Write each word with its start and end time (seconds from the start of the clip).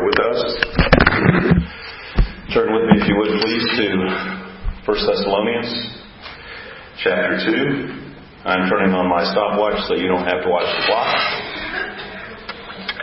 with 0.00 0.16
us. 0.16 0.40
Turn 2.54 2.72
with 2.72 2.84
me, 2.88 2.96
if 2.96 3.04
you 3.08 3.16
would, 3.20 3.28
please, 3.44 3.64
to 3.76 4.08
1 4.88 4.88
Thessalonians 4.88 5.68
chapter 7.04 7.36
2. 7.36 8.48
I'm 8.48 8.64
turning 8.72 8.96
on 8.96 9.04
my 9.08 9.24
stopwatch 9.28 9.84
so 9.88 9.94
you 9.94 10.08
don't 10.08 10.24
have 10.24 10.42
to 10.42 10.48
watch 10.48 10.64
the 10.64 10.82
clock. 10.88 11.16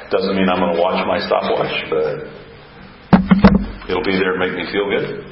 Doesn't 0.10 0.34
mean 0.34 0.50
I'm 0.50 0.58
going 0.60 0.74
to 0.76 0.82
watch 0.82 1.06
my 1.06 1.20
stopwatch, 1.22 1.86
but 1.94 2.26
it'll 3.90 4.02
be 4.04 4.18
there 4.18 4.34
and 4.34 4.42
make 4.42 4.54
me 4.58 4.66
feel 4.74 4.90
good. 4.90 5.30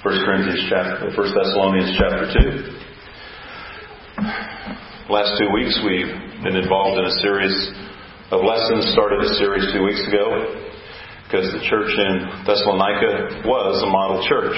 1 0.00 0.24
Corinthians 0.24 0.64
chapter, 0.72 1.04
uh, 1.08 1.12
1 1.12 1.34
Thessalonians 1.36 1.92
chapter 2.00 2.32
2. 2.32 5.12
Last 5.12 5.36
two 5.36 5.52
weeks 5.52 5.76
we've 5.84 6.08
been 6.44 6.56
involved 6.56 6.96
in 6.98 7.04
a 7.04 7.12
series 7.20 7.52
of 8.30 8.44
lessons. 8.44 8.92
Started 8.92 9.24
a 9.24 9.34
series 9.40 9.72
two 9.72 9.82
weeks 9.84 10.04
ago 10.04 10.52
because 11.24 11.48
the 11.52 11.64
church 11.64 11.88
in 11.88 12.44
Thessalonica 12.44 13.44
was 13.48 13.80
a 13.80 13.88
model 13.88 14.20
church. 14.28 14.56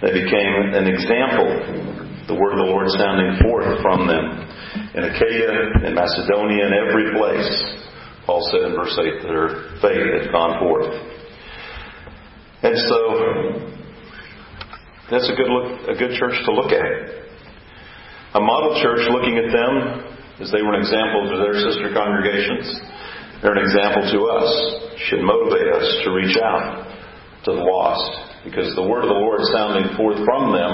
They 0.00 0.12
became 0.16 0.72
an 0.72 0.88
example, 0.88 2.24
the 2.24 2.36
word 2.36 2.56
of 2.56 2.64
the 2.64 2.70
Lord 2.72 2.88
sounding 2.96 3.36
forth 3.44 3.82
from 3.84 4.08
them 4.08 4.48
in 4.96 5.04
Achaia, 5.04 5.84
in 5.84 5.92
Macedonia, 5.92 6.66
in 6.68 6.72
every 6.72 7.12
place. 7.20 7.52
Paul 8.24 8.40
said 8.52 8.62
in 8.68 8.72
verse 8.76 8.96
8 8.96 9.20
that 9.20 9.28
their 9.28 9.48
faith 9.84 10.04
had 10.22 10.32
gone 10.32 10.60
forth. 10.60 10.92
And 12.62 12.76
so, 12.88 12.98
that's 15.10 15.28
a 15.28 15.36
good 15.36 15.48
look, 15.48 15.88
a 15.88 15.96
good 15.96 16.16
church 16.16 16.36
to 16.44 16.52
look 16.52 16.72
at. 16.72 17.18
A 18.34 18.40
model 18.40 18.80
church 18.80 19.08
looking 19.08 19.36
at 19.36 19.52
them 19.52 20.07
as 20.40 20.50
they 20.54 20.62
were 20.62 20.74
an 20.74 20.82
example 20.82 21.26
to 21.30 21.36
their 21.42 21.58
sister 21.58 21.90
congregations. 21.90 22.66
They're 23.42 23.58
an 23.58 23.62
example 23.62 24.06
to 24.06 24.20
us, 24.38 24.50
should 25.10 25.22
motivate 25.22 25.70
us 25.74 25.86
to 26.04 26.14
reach 26.14 26.36
out 26.38 26.86
to 27.46 27.50
the 27.54 27.62
lost, 27.62 28.44
because 28.44 28.74
the 28.74 28.86
word 28.86 29.02
of 29.02 29.10
the 29.10 29.18
Lord 29.18 29.42
sounding 29.50 29.96
forth 29.96 30.18
from 30.22 30.54
them 30.54 30.72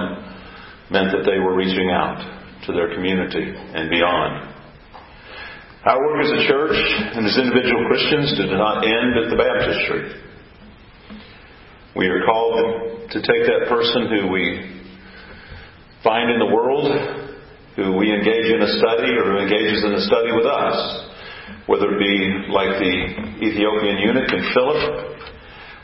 meant 0.92 1.12
that 1.12 1.24
they 1.24 1.40
were 1.40 1.56
reaching 1.56 1.88
out 1.90 2.20
to 2.66 2.72
their 2.72 2.92
community 2.94 3.52
and 3.52 3.88
beyond. 3.88 4.52
Our 5.84 6.00
work 6.00 6.24
as 6.24 6.32
a 6.32 6.48
church 6.48 6.76
and 7.16 7.26
as 7.26 7.36
individual 7.36 7.84
Christians 7.88 8.36
did 8.36 8.52
not 8.52 8.84
end 8.84 9.16
at 9.20 9.28
the 9.28 9.36
baptistry. 9.36 10.20
We 11.96 12.06
are 12.08 12.24
called 12.24 13.10
to 13.12 13.18
take 13.20 13.44
that 13.44 13.68
person 13.68 14.08
who 14.08 14.32
we 14.32 14.80
find 16.02 16.30
in 16.30 16.38
the 16.38 16.52
world 16.52 17.23
who 17.76 17.98
we 17.98 18.12
engage 18.14 18.46
in 18.46 18.62
a 18.62 18.70
study 18.78 19.10
or 19.18 19.34
who 19.34 19.38
engages 19.42 19.82
in 19.82 19.92
a 19.94 20.02
study 20.06 20.30
with 20.30 20.46
us, 20.46 20.78
whether 21.66 21.90
it 21.90 21.98
be 21.98 22.14
like 22.54 22.78
the 22.78 22.94
Ethiopian 23.42 23.98
eunuch 23.98 24.30
in 24.30 24.42
Philip, 24.54 24.80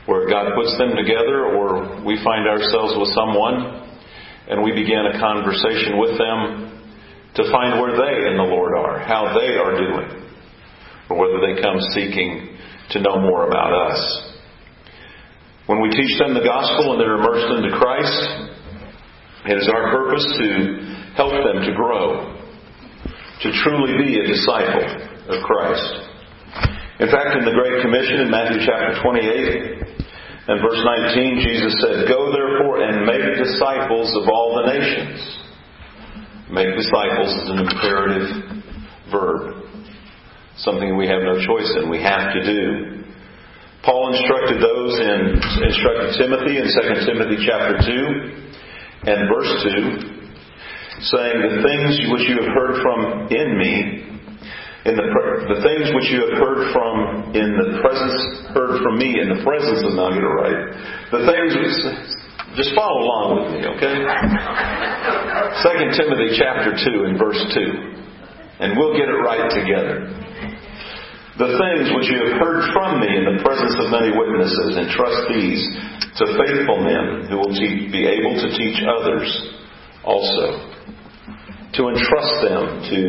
where 0.06 0.28
God 0.30 0.54
puts 0.54 0.76
them 0.78 0.94
together, 0.94 1.50
or 1.50 2.02
we 2.06 2.18
find 2.22 2.46
ourselves 2.46 2.94
with 2.98 3.10
someone 3.14 3.90
and 4.48 4.62
we 4.62 4.72
begin 4.72 5.06
a 5.14 5.18
conversation 5.18 5.98
with 5.98 6.18
them 6.18 6.70
to 7.34 7.42
find 7.52 7.78
where 7.78 7.94
they 7.94 8.16
and 8.26 8.38
the 8.38 8.50
Lord 8.50 8.74
are, 8.74 8.98
how 8.98 9.30
they 9.34 9.54
are 9.54 9.78
doing, 9.78 10.26
or 11.08 11.14
whether 11.18 11.38
they 11.38 11.62
come 11.62 11.78
seeking 11.94 12.58
to 12.90 13.00
know 13.00 13.20
more 13.20 13.46
about 13.46 13.70
us. 13.70 14.30
When 15.66 15.80
we 15.80 15.90
teach 15.90 16.18
them 16.18 16.34
the 16.34 16.42
gospel 16.42 16.92
and 16.92 17.00
they're 17.00 17.14
immersed 17.14 17.46
into 17.54 17.78
Christ, 17.78 18.49
it 19.46 19.56
is 19.56 19.68
our 19.72 19.88
purpose 19.88 20.26
to 20.36 20.48
help 21.16 21.32
them 21.32 21.64
to 21.64 21.72
grow, 21.72 22.36
to 23.40 23.48
truly 23.64 23.96
be 23.96 24.20
a 24.20 24.26
disciple 24.28 24.84
of 25.32 25.40
Christ. 25.44 26.10
In 27.00 27.08
fact, 27.08 27.32
in 27.40 27.48
the 27.48 27.56
Great 27.56 27.80
Commission 27.80 28.20
in 28.20 28.28
Matthew 28.28 28.60
chapter 28.68 29.00
28 29.00 29.80
and 30.44 30.60
verse 30.60 30.82
19, 31.16 31.40
Jesus 31.40 31.72
said, 31.80 32.04
Go 32.04 32.28
therefore 32.28 32.84
and 32.84 33.08
make 33.08 33.40
disciples 33.40 34.12
of 34.20 34.28
all 34.28 34.60
the 34.60 34.68
nations. 34.68 35.16
Make 36.52 36.76
disciples 36.76 37.32
is 37.40 37.48
an 37.48 37.58
imperative 37.64 38.28
verb, 39.08 39.64
something 40.60 40.98
we 40.98 41.08
have 41.08 41.22
no 41.24 41.40
choice 41.40 41.72
in, 41.80 41.88
we 41.88 42.02
have 42.02 42.34
to 42.36 42.40
do. 42.44 43.08
Paul 43.80 44.12
instructed 44.12 44.60
those 44.60 45.00
in 45.00 45.40
instructed 45.64 46.20
Timothy 46.20 46.60
in 46.60 46.68
2 46.68 47.08
Timothy 47.08 47.40
chapter 47.48 47.80
2 47.80 48.49
and 49.06 49.28
verse 49.32 49.48
2 49.64 50.20
saying, 51.08 51.40
The 51.40 51.64
things 51.64 51.96
which 52.12 52.28
you 52.28 52.36
have 52.44 52.52
heard 52.52 52.84
from 52.84 53.32
in 53.32 53.56
me, 53.56 54.04
in 54.84 54.92
the, 54.96 55.06
the 55.48 55.60
things 55.64 55.88
which 55.96 56.12
you 56.12 56.20
have 56.28 56.36
heard 56.36 56.68
from 56.72 57.32
in 57.32 57.56
the 57.56 57.80
presence, 57.80 58.20
heard 58.52 58.84
from 58.84 58.98
me 59.00 59.16
in 59.16 59.32
the 59.32 59.40
presence 59.40 59.80
of, 59.84 59.96
right, 59.96 60.76
the 61.12 61.24
things, 61.24 61.56
just 62.56 62.74
follow 62.76 63.00
along 63.00 63.40
with 63.40 63.48
me, 63.56 63.64
okay? 63.76 63.96
2 63.96 64.04
Timothy 65.96 66.36
chapter 66.36 66.76
2 66.76 67.08
and 67.08 67.16
verse 67.16 67.40
2. 67.56 68.60
And 68.60 68.76
we'll 68.76 68.92
get 68.92 69.08
it 69.08 69.16
right 69.24 69.48
together. 69.48 70.04
The 71.40 71.56
things 71.56 71.88
which 71.96 72.12
you 72.12 72.20
have 72.28 72.36
heard 72.36 72.68
from 72.76 73.00
me 73.00 73.08
in 73.08 73.24
the 73.24 73.40
presence 73.40 73.72
of 73.80 73.88
many 73.88 74.12
witnesses, 74.12 74.76
entrust 74.76 75.32
these 75.32 75.64
to 76.20 76.36
faithful 76.36 76.84
men 76.84 77.32
who 77.32 77.40
will 77.40 77.54
te- 77.56 77.88
be 77.88 78.04
able 78.04 78.36
to 78.36 78.48
teach 78.52 78.76
others 78.84 79.24
also 80.04 80.68
to 81.72 81.88
entrust 81.88 82.34
them, 82.44 82.84
to 82.92 83.00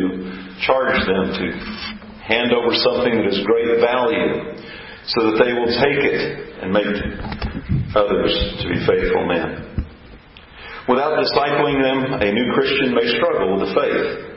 charge 0.64 0.96
them, 1.04 1.24
to 1.36 1.46
hand 2.24 2.56
over 2.56 2.72
something 2.72 3.20
that 3.20 3.28
is 3.28 3.44
great 3.44 3.84
value 3.84 4.56
so 5.12 5.28
that 5.28 5.44
they 5.44 5.52
will 5.52 5.68
take 5.76 6.00
it 6.00 6.22
and 6.62 6.72
make 6.72 6.88
others 7.92 8.32
to 8.62 8.64
be 8.70 8.78
faithful 8.86 9.28
men. 9.28 9.84
Without 10.88 11.18
discipling 11.18 11.82
them, 11.82 12.16
a 12.16 12.32
new 12.32 12.48
Christian 12.54 12.94
may 12.94 13.12
struggle 13.18 13.58
with 13.58 13.68
the 13.68 13.74
faith. 13.74 14.32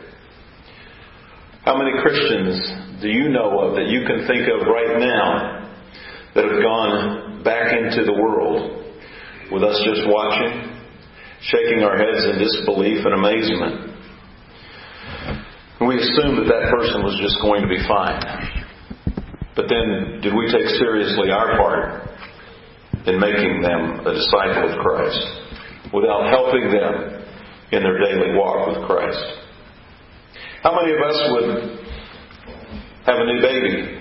How 1.64 1.78
many 1.78 1.96
Christians 2.02 3.02
do 3.02 3.08
you 3.08 3.30
know 3.30 3.58
of 3.60 3.76
that 3.76 3.88
you 3.88 4.06
can 4.06 4.28
think 4.28 4.50
of 4.52 4.68
right 4.68 5.00
now 5.00 5.65
that 6.36 6.44
have 6.44 6.62
gone 6.62 7.44
back 7.44 7.72
into 7.72 8.04
the 8.04 8.14
world 8.14 8.84
with 9.52 9.64
us 9.64 9.80
just 9.88 10.04
watching, 10.06 10.76
shaking 11.42 11.82
our 11.82 11.96
heads 11.96 12.28
in 12.28 12.38
disbelief 12.38 13.08
and 13.08 13.16
amazement? 13.16 13.96
And 15.80 15.88
we 15.88 15.96
assumed 15.96 16.44
that 16.44 16.52
that 16.52 16.72
person 16.72 17.04
was 17.04 17.16
just 17.24 17.40
going 17.42 17.64
to 17.64 17.72
be 17.72 17.80
fine. 17.88 18.20
But 19.56 19.72
then, 19.72 20.20
did 20.22 20.36
we 20.36 20.52
take 20.52 20.68
seriously 20.76 21.32
our 21.32 21.56
part 21.56 22.12
in 23.08 23.20
making 23.20 23.62
them 23.64 24.04
a 24.04 24.12
disciple 24.12 24.68
of 24.68 24.80
Christ 24.84 25.24
without 25.96 26.28
helping 26.28 26.68
them 26.68 27.24
in 27.72 27.80
their 27.84 27.98
daily 28.00 28.36
walk 28.36 28.68
with 28.68 28.84
Christ? 28.88 29.24
How 30.64 30.76
many 30.76 30.92
of 30.92 31.00
us 31.00 31.18
would 31.32 31.50
have 33.06 33.20
a 33.20 33.26
new 33.32 33.42
baby 33.42 33.95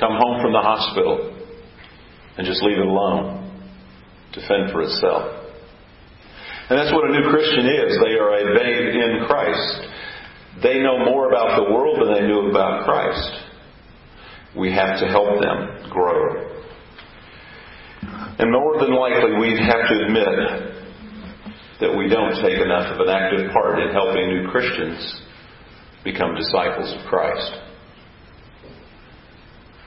come 0.00 0.16
home 0.16 0.40
from 0.42 0.52
the 0.52 0.64
hospital 0.64 1.36
and 2.36 2.46
just 2.46 2.62
leave 2.62 2.78
it 2.78 2.86
alone 2.86 3.46
to 4.32 4.40
fend 4.48 4.72
for 4.72 4.82
itself? 4.82 5.40
And 6.70 6.78
that's 6.78 6.92
what 6.94 7.10
a 7.10 7.12
new 7.12 7.28
Christian 7.28 7.66
is. 7.66 7.98
They 7.98 8.14
are 8.16 8.32
a 8.40 8.44
babe 8.56 8.94
in 8.94 9.26
Christ. 9.26 10.62
They 10.62 10.80
know 10.80 11.04
more 11.04 11.28
about 11.28 11.58
the 11.58 11.72
world 11.72 11.98
than 12.00 12.14
they 12.14 12.26
knew 12.26 12.50
about 12.50 12.84
Christ. 12.84 13.30
We 14.56 14.72
have 14.72 14.98
to 15.00 15.06
help 15.06 15.40
them 15.40 15.90
grow. 15.90 16.50
And 18.38 18.50
more 18.50 18.78
than 18.80 18.94
likely, 18.94 19.36
we'd 19.38 19.58
have 19.58 19.88
to 19.90 20.04
admit 20.06 20.70
that 21.80 21.96
we 21.96 22.08
don't 22.08 22.40
take 22.40 22.60
enough 22.60 22.92
of 22.94 23.00
an 23.00 23.08
active 23.08 23.52
part 23.52 23.80
in 23.80 23.92
helping 23.92 24.28
new 24.28 24.48
Christians 24.50 25.22
become 26.04 26.34
disciples 26.34 26.94
of 26.96 27.06
Christ. 27.08 27.69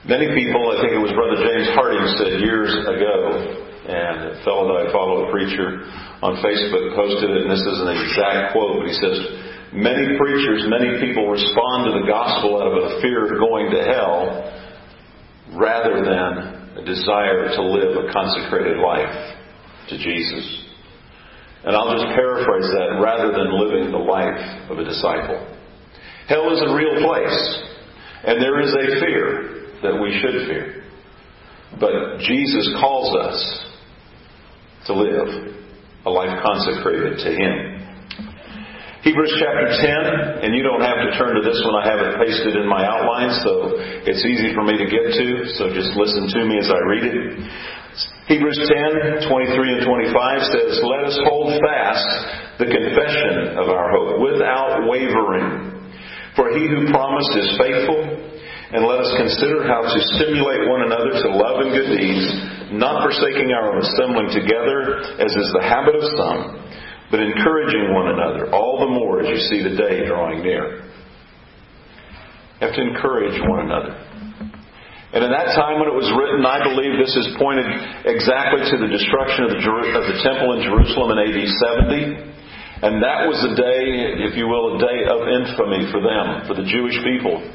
Many 0.04 0.36
people, 0.36 0.68
I 0.68 0.84
think 0.84 0.92
it 0.92 1.00
was 1.00 1.16
Brother 1.16 1.40
James 1.40 1.72
Harding 1.72 2.04
said 2.20 2.44
years 2.44 2.68
ago, 2.76 3.16
and 3.88 4.36
a 4.36 4.44
fellow 4.44 4.68
that 4.68 4.84
I 4.84 4.86
follow, 4.92 5.24
a 5.24 5.32
preacher 5.32 5.80
on 6.20 6.44
Facebook, 6.44 6.92
posted 6.92 7.32
it, 7.32 7.48
and 7.48 7.48
this 7.48 7.64
isn't 7.64 7.88
an 7.88 7.96
exact 8.04 8.52
quote, 8.52 8.84
but 8.84 8.92
he 8.92 8.96
says, 9.00 9.16
Many 9.72 10.20
preachers, 10.20 10.68
many 10.68 11.00
people 11.00 11.32
respond 11.32 11.88
to 11.88 11.92
the 11.96 12.04
gospel 12.04 12.60
out 12.60 12.68
of 12.68 12.76
a 12.84 12.92
fear 13.00 13.32
of 13.32 13.40
going 13.40 13.72
to 13.72 13.80
hell 13.80 14.20
rather 15.56 15.96
than 16.04 16.76
a 16.76 16.84
desire 16.84 17.56
to 17.56 17.62
live 17.64 17.96
a 18.04 18.12
consecrated 18.12 18.84
life 18.84 19.16
to 19.88 19.96
Jesus. 19.96 20.68
And 21.64 21.72
I'll 21.72 21.96
just 21.96 22.12
paraphrase 22.12 22.68
that 22.76 23.00
rather 23.00 23.32
than 23.32 23.56
living 23.56 23.88
the 23.88 24.04
life 24.04 24.68
of 24.68 24.76
a 24.76 24.84
disciple. 24.84 25.48
Hell 26.28 26.52
is 26.52 26.60
a 26.60 26.76
real 26.76 27.00
place, 27.00 27.40
and 28.28 28.36
there 28.36 28.60
is 28.60 28.68
a 28.68 29.00
fear 29.00 29.53
that 29.84 30.00
we 30.00 30.16
should 30.18 30.48
fear. 30.48 30.82
But 31.78 32.24
Jesus 32.24 32.64
calls 32.80 33.14
us 33.14 33.38
to 34.86 34.92
live 34.94 35.54
a 36.06 36.10
life 36.10 36.40
consecrated 36.42 37.20
to 37.20 37.30
Him. 37.30 37.74
Hebrews 39.04 39.36
chapter 39.36 39.68
10, 39.68 40.48
and 40.48 40.56
you 40.56 40.64
don't 40.64 40.80
have 40.80 40.96
to 41.04 41.12
turn 41.20 41.36
to 41.36 41.44
this 41.44 41.60
one. 41.60 41.76
I 41.76 41.84
have 41.92 42.00
it 42.00 42.16
pasted 42.16 42.56
in 42.56 42.64
my 42.64 42.88
outline, 42.88 43.36
so 43.44 43.76
it's 44.08 44.24
easy 44.24 44.56
for 44.56 44.64
me 44.64 44.80
to 44.80 44.88
get 44.88 45.12
to, 45.12 45.26
so 45.60 45.68
just 45.76 45.92
listen 45.92 46.24
to 46.24 46.40
me 46.48 46.56
as 46.56 46.72
I 46.72 46.80
read 46.88 47.04
it. 47.04 47.16
Hebrews 48.32 48.56
10, 48.64 49.28
23 49.28 49.76
and 49.76 49.82
25 49.84 50.56
says, 50.56 50.80
Let 50.80 51.04
us 51.04 51.20
hold 51.28 51.52
fast 51.60 52.08
the 52.56 52.64
confession 52.72 53.60
of 53.60 53.68
our 53.68 53.92
hope 53.92 54.24
without 54.24 54.88
wavering. 54.88 55.92
For 56.32 56.48
he 56.56 56.64
who 56.64 56.88
promised 56.88 57.36
is 57.36 57.60
faithful, 57.60 58.33
and 58.74 58.82
let 58.82 58.98
us 58.98 59.10
consider 59.16 59.62
how 59.70 59.86
to 59.86 59.98
stimulate 60.18 60.66
one 60.66 60.82
another 60.82 61.14
to 61.14 61.28
love 61.30 61.62
and 61.62 61.70
good 61.70 61.94
deeds, 61.94 62.26
not 62.74 63.06
forsaking 63.06 63.54
our 63.54 63.78
assembling 63.78 64.34
together, 64.34 65.14
as 65.22 65.30
is 65.30 65.48
the 65.54 65.62
habit 65.62 65.94
of 65.94 66.04
some 66.18 66.64
but 67.14 67.22
encouraging 67.22 67.94
one 67.94 68.10
another, 68.10 68.50
all 68.50 68.82
the 68.82 68.90
more 68.90 69.22
as 69.22 69.30
you 69.30 69.38
see 69.46 69.62
the 69.62 69.76
day 69.76 70.02
drawing 70.02 70.42
near. 70.42 70.82
You 72.58 72.66
have 72.66 72.74
to 72.74 72.82
encourage 72.82 73.38
one 73.46 73.70
another. 73.70 73.94
And 75.14 75.22
in 75.22 75.30
that 75.30 75.54
time 75.54 75.78
when 75.78 75.86
it 75.86 75.94
was 75.94 76.10
written, 76.10 76.42
I 76.42 76.58
believe 76.66 76.98
this 76.98 77.14
is 77.14 77.38
pointed 77.38 77.70
exactly 78.02 78.66
to 78.66 78.76
the 78.82 78.90
destruction 78.90 79.46
of 79.46 79.54
the, 79.54 79.62
of 79.94 80.04
the 80.10 80.18
temple 80.26 80.58
in 80.58 80.66
Jerusalem 80.66 81.14
in 81.14 81.18
AD 81.22 81.38
70. 81.38 82.82
And 82.82 82.98
that 82.98 83.30
was 83.30 83.38
a 83.46 83.54
day, 83.54 84.26
if 84.26 84.34
you 84.34 84.50
will, 84.50 84.74
a 84.74 84.82
day 84.82 85.06
of 85.06 85.22
infamy 85.30 85.86
for 85.94 86.02
them, 86.02 86.50
for 86.50 86.58
the 86.58 86.66
Jewish 86.66 86.98
people. 87.06 87.46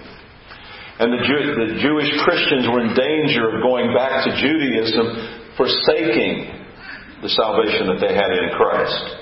And 1.00 1.16
the, 1.16 1.24
Jew, 1.24 1.40
the 1.56 1.80
Jewish 1.80 2.12
Christians 2.28 2.68
were 2.68 2.84
in 2.84 2.92
danger 2.92 3.56
of 3.56 3.64
going 3.64 3.96
back 3.96 4.28
to 4.28 4.32
Judaism, 4.36 5.56
forsaking 5.56 6.52
the 7.24 7.32
salvation 7.32 7.88
that 7.88 8.04
they 8.04 8.12
had 8.12 8.32
in 8.36 8.52
Christ 8.56 9.20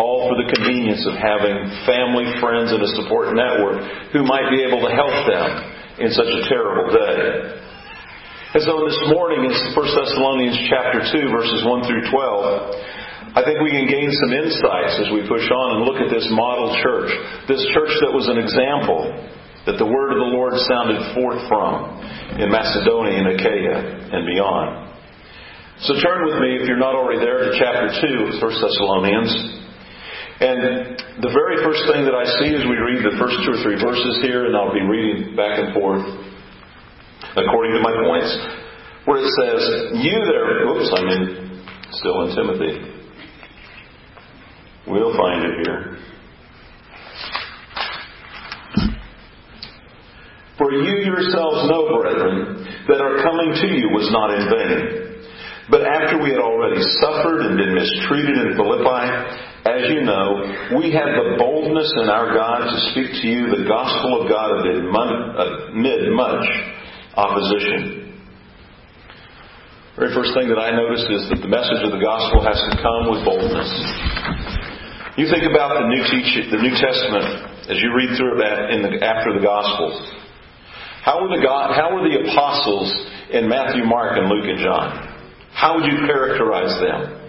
all 0.00 0.32
for 0.32 0.40
the 0.40 0.48
convenience 0.48 1.04
of 1.04 1.12
having 1.20 1.68
family, 1.84 2.24
friends, 2.40 2.72
and 2.72 2.80
a 2.80 2.90
support 2.96 3.36
network 3.36 3.84
who 4.12 4.24
might 4.24 4.48
be 4.48 4.64
able 4.64 4.80
to 4.80 4.92
help 4.92 5.16
them 5.28 5.48
in 6.00 6.08
such 6.16 6.28
a 6.32 6.42
terrible 6.48 6.88
day. 6.88 7.60
And 8.56 8.62
so 8.64 8.84
this 8.84 8.96
morning 9.12 9.48
in 9.48 9.52
1 9.52 9.76
Thessalonians 9.76 10.56
chapter 10.68 11.04
2, 11.12 11.28
verses 11.28 11.64
1 11.64 11.88
through 11.88 12.04
12, 12.08 13.36
I 13.36 13.40
think 13.44 13.64
we 13.64 13.72
can 13.72 13.88
gain 13.88 14.12
some 14.12 14.32
insights 14.32 15.00
as 15.00 15.08
we 15.12 15.24
push 15.24 15.44
on 15.48 15.68
and 15.76 15.80
look 15.88 16.00
at 16.00 16.12
this 16.12 16.28
model 16.32 16.72
church. 16.84 17.08
This 17.48 17.64
church 17.72 17.92
that 18.04 18.12
was 18.12 18.28
an 18.28 18.36
example 18.36 19.08
that 19.66 19.78
the 19.78 19.86
word 19.86 20.10
of 20.10 20.18
the 20.18 20.32
Lord 20.34 20.58
sounded 20.66 21.14
forth 21.14 21.42
from 21.46 22.02
in 22.42 22.50
Macedonia 22.50 23.14
and 23.14 23.28
Achaia 23.38 23.78
and 24.10 24.26
beyond. 24.26 24.90
So 25.86 25.94
turn 25.98 26.26
with 26.26 26.38
me, 26.38 26.62
if 26.62 26.66
you're 26.66 26.78
not 26.78 26.94
already 26.94 27.18
there, 27.18 27.46
to 27.46 27.50
chapter 27.58 27.90
2 27.90 28.30
of 28.30 28.42
1 28.42 28.42
Thessalonians. 28.42 29.30
And 30.42 31.22
the 31.22 31.30
very 31.30 31.62
first 31.62 31.86
thing 31.86 32.02
that 32.02 32.18
I 32.18 32.26
see 32.42 32.50
as 32.54 32.66
we 32.66 32.74
read 32.74 33.06
the 33.06 33.14
first 33.18 33.38
two 33.46 33.54
or 33.54 33.60
three 33.62 33.78
verses 33.78 34.18
here, 34.22 34.46
and 34.50 34.58
I'll 34.58 34.74
be 34.74 34.82
reading 34.82 35.38
back 35.38 35.58
and 35.58 35.70
forth 35.74 36.02
according 37.38 37.78
to 37.78 37.82
my 37.82 37.94
points, 37.94 38.30
where 39.06 39.22
it 39.22 39.30
says, 39.38 39.62
You 40.02 40.18
there, 40.26 40.66
oops, 40.66 40.90
I'm 40.90 41.06
in, 41.06 41.62
still 41.94 42.26
in 42.26 42.34
Timothy. 42.34 42.74
We'll 44.86 45.14
find 45.14 45.46
it 45.46 45.66
here. 45.66 45.98
For 50.62 50.70
you 50.70 51.02
yourselves 51.02 51.66
know, 51.66 51.90
brethren, 51.90 52.62
that 52.86 53.02
our 53.02 53.18
coming 53.18 53.50
to 53.50 53.66
you 53.66 53.90
was 53.90 54.06
not 54.14 54.30
in 54.30 54.46
vain. 54.46 54.78
But 55.66 55.82
after 55.82 56.22
we 56.22 56.30
had 56.30 56.38
already 56.38 56.78
suffered 57.02 57.42
and 57.50 57.58
been 57.58 57.74
mistreated 57.74 58.38
in 58.46 58.54
Philippi, 58.54 59.02
as 59.66 59.90
you 59.90 60.06
know, 60.06 60.78
we 60.78 60.94
had 60.94 61.18
the 61.18 61.34
boldness 61.34 61.90
in 61.98 62.06
our 62.06 62.30
God 62.30 62.70
to 62.70 62.76
speak 62.94 63.10
to 63.10 63.26
you 63.26 63.50
the 63.50 63.66
gospel 63.66 64.22
of 64.22 64.30
God 64.30 64.62
uh, 64.62 65.74
amid 65.74 66.14
much 66.14 66.46
opposition. 67.18 68.14
Very 69.98 70.14
first 70.14 70.30
thing 70.38 70.46
that 70.46 70.62
I 70.62 70.70
noticed 70.78 71.10
is 71.10 71.26
that 71.26 71.42
the 71.42 71.50
message 71.50 71.82
of 71.82 71.90
the 71.90 72.02
gospel 72.06 72.38
has 72.46 72.62
to 72.70 72.78
come 72.78 73.10
with 73.10 73.26
boldness. 73.26 73.70
You 75.18 75.26
think 75.26 75.42
about 75.42 75.82
the 75.82 75.90
New, 75.90 76.06
teach, 76.06 76.38
the 76.54 76.62
New 76.62 76.74
Testament 76.78 77.50
as 77.66 77.82
you 77.82 77.90
read 77.98 78.14
through 78.14 78.38
that 78.38 78.70
in 78.70 78.86
the, 78.86 79.02
after 79.02 79.34
the 79.34 79.42
Gospels. 79.42 80.21
How 81.02 81.20
were 81.20 81.36
the 81.36 81.42
God, 81.42 81.74
how 81.74 81.94
were 81.94 82.08
the 82.08 82.30
apostles 82.30 82.88
in 83.30 83.48
Matthew, 83.48 83.84
Mark, 83.84 84.16
and 84.16 84.28
Luke 84.28 84.46
and 84.46 84.58
John? 84.58 85.08
How 85.52 85.74
would 85.76 85.84
you 85.84 86.06
characterize 86.06 86.78
them? 86.80 87.22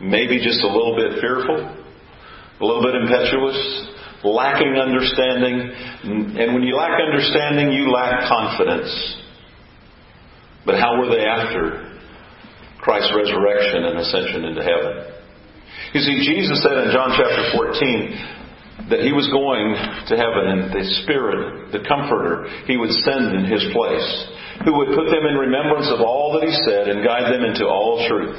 maybe 0.00 0.38
just 0.38 0.62
a 0.62 0.66
little 0.66 0.94
bit 0.94 1.20
fearful, 1.20 1.58
a 1.58 2.64
little 2.64 2.82
bit 2.82 2.94
impetuous, 2.94 3.58
lacking 4.24 4.74
understanding. 4.78 5.70
And 6.38 6.54
when 6.54 6.62
you 6.62 6.76
lack 6.76 6.98
understanding, 7.00 7.72
you 7.72 7.90
lack 7.90 8.28
confidence. 8.28 8.90
But 10.66 10.78
how 10.78 10.98
were 10.98 11.08
they 11.08 11.24
after 11.24 11.98
Christ's 12.80 13.12
resurrection 13.14 13.84
and 13.84 13.98
ascension 13.98 14.44
into 14.44 14.62
heaven? 14.62 15.14
You 15.94 16.00
see, 16.00 16.20
Jesus 16.26 16.62
said 16.62 16.76
in 16.78 16.90
John 16.92 17.10
chapter 17.16 17.50
14 17.56 18.37
that 18.86 19.02
he 19.02 19.10
was 19.10 19.26
going 19.34 19.74
to 19.74 20.14
heaven 20.14 20.44
and 20.46 20.70
the 20.70 20.86
Spirit, 21.02 21.74
the 21.74 21.82
Comforter, 21.82 22.46
he 22.70 22.78
would 22.78 22.94
send 23.02 23.34
in 23.34 23.44
his 23.50 23.66
place, 23.74 24.06
who 24.62 24.72
would 24.78 24.94
put 24.94 25.10
them 25.10 25.26
in 25.26 25.34
remembrance 25.34 25.90
of 25.90 25.98
all 25.98 26.38
that 26.38 26.46
he 26.46 26.54
said 26.62 26.86
and 26.86 27.02
guide 27.02 27.26
them 27.26 27.42
into 27.42 27.66
all 27.66 28.06
truth. 28.06 28.38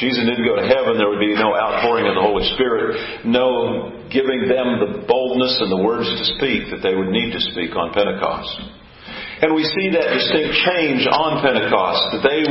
Jesus 0.00 0.24
didn't 0.24 0.48
go 0.48 0.56
to 0.56 0.66
heaven, 0.66 0.96
there 0.96 1.12
would 1.12 1.22
be 1.22 1.36
no 1.36 1.52
outpouring 1.52 2.08
of 2.08 2.16
the 2.16 2.24
Holy 2.24 2.42
Spirit, 2.56 3.22
no 3.28 4.02
giving 4.08 4.48
them 4.48 4.80
the 4.80 5.04
boldness 5.04 5.60
and 5.60 5.70
the 5.70 5.84
words 5.84 6.08
to 6.08 6.24
speak 6.40 6.72
that 6.72 6.80
they 6.80 6.96
would 6.96 7.12
need 7.12 7.30
to 7.36 7.40
speak 7.52 7.76
on 7.76 7.92
Pentecost. 7.92 8.50
And 9.44 9.54
we 9.54 9.62
see 9.62 9.92
that 9.92 10.06
distinct 10.16 10.54
change 10.64 11.02
on 11.06 11.44
Pentecost, 11.44 12.02
that 12.16 12.22
they 12.24 12.42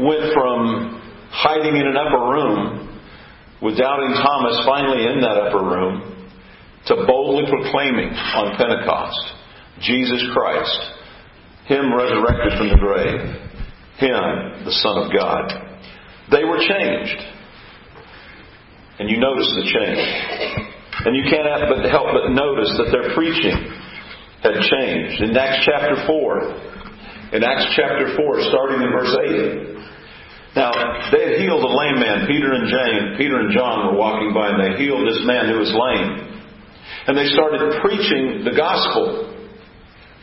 went 0.00 0.32
from 0.32 0.98
hiding 1.30 1.76
in 1.76 1.86
an 1.86 1.98
upper 2.00 2.22
room 2.22 2.85
with 3.62 3.78
doubting 3.78 4.12
Thomas 4.20 4.62
finally 4.66 5.06
in 5.06 5.20
that 5.20 5.36
upper 5.36 5.64
room 5.64 6.28
to 6.86 6.94
boldly 7.06 7.50
proclaiming 7.50 8.10
on 8.10 8.56
Pentecost 8.56 9.36
Jesus 9.80 10.24
Christ, 10.32 10.80
Him 11.66 11.92
resurrected 11.92 12.56
from 12.56 12.68
the 12.68 12.80
grave, 12.80 13.20
Him, 13.98 14.64
the 14.64 14.72
Son 14.80 14.96
of 15.04 15.12
God. 15.12 15.52
They 16.30 16.44
were 16.44 16.58
changed. 16.58 17.20
And 18.98 19.10
you 19.10 19.20
notice 19.20 19.46
the 19.52 19.66
change. 19.68 20.00
And 21.04 21.14
you 21.14 21.28
can't 21.28 21.46
help 21.92 22.08
but 22.12 22.32
notice 22.32 22.72
that 22.80 22.88
their 22.90 23.14
preaching 23.14 23.52
had 24.42 24.56
changed. 24.64 25.22
In 25.22 25.36
Acts 25.36 25.68
chapter 25.68 26.06
4, 26.06 27.36
in 27.36 27.44
Acts 27.44 27.68
chapter 27.76 28.16
4, 28.16 28.42
starting 28.48 28.80
in 28.80 28.90
verse 28.90 29.12
8, 29.12 29.76
now, 30.56 30.72
they 31.12 31.20
had 31.20 31.36
healed 31.36 31.60
a 31.60 31.68
lame 31.68 32.00
man. 32.00 32.24
Peter 32.24 32.56
and 32.56 32.64
James, 32.64 33.20
Peter 33.20 33.36
and 33.44 33.52
John 33.52 33.92
were 33.92 34.00
walking 34.00 34.32
by 34.32 34.48
and 34.48 34.56
they 34.56 34.80
healed 34.80 35.04
this 35.04 35.20
man 35.28 35.52
who 35.52 35.60
was 35.60 35.68
lame. 35.68 36.32
And 37.06 37.12
they 37.12 37.28
started 37.28 37.60
preaching 37.84 38.40
the 38.40 38.56
gospel. 38.56 39.36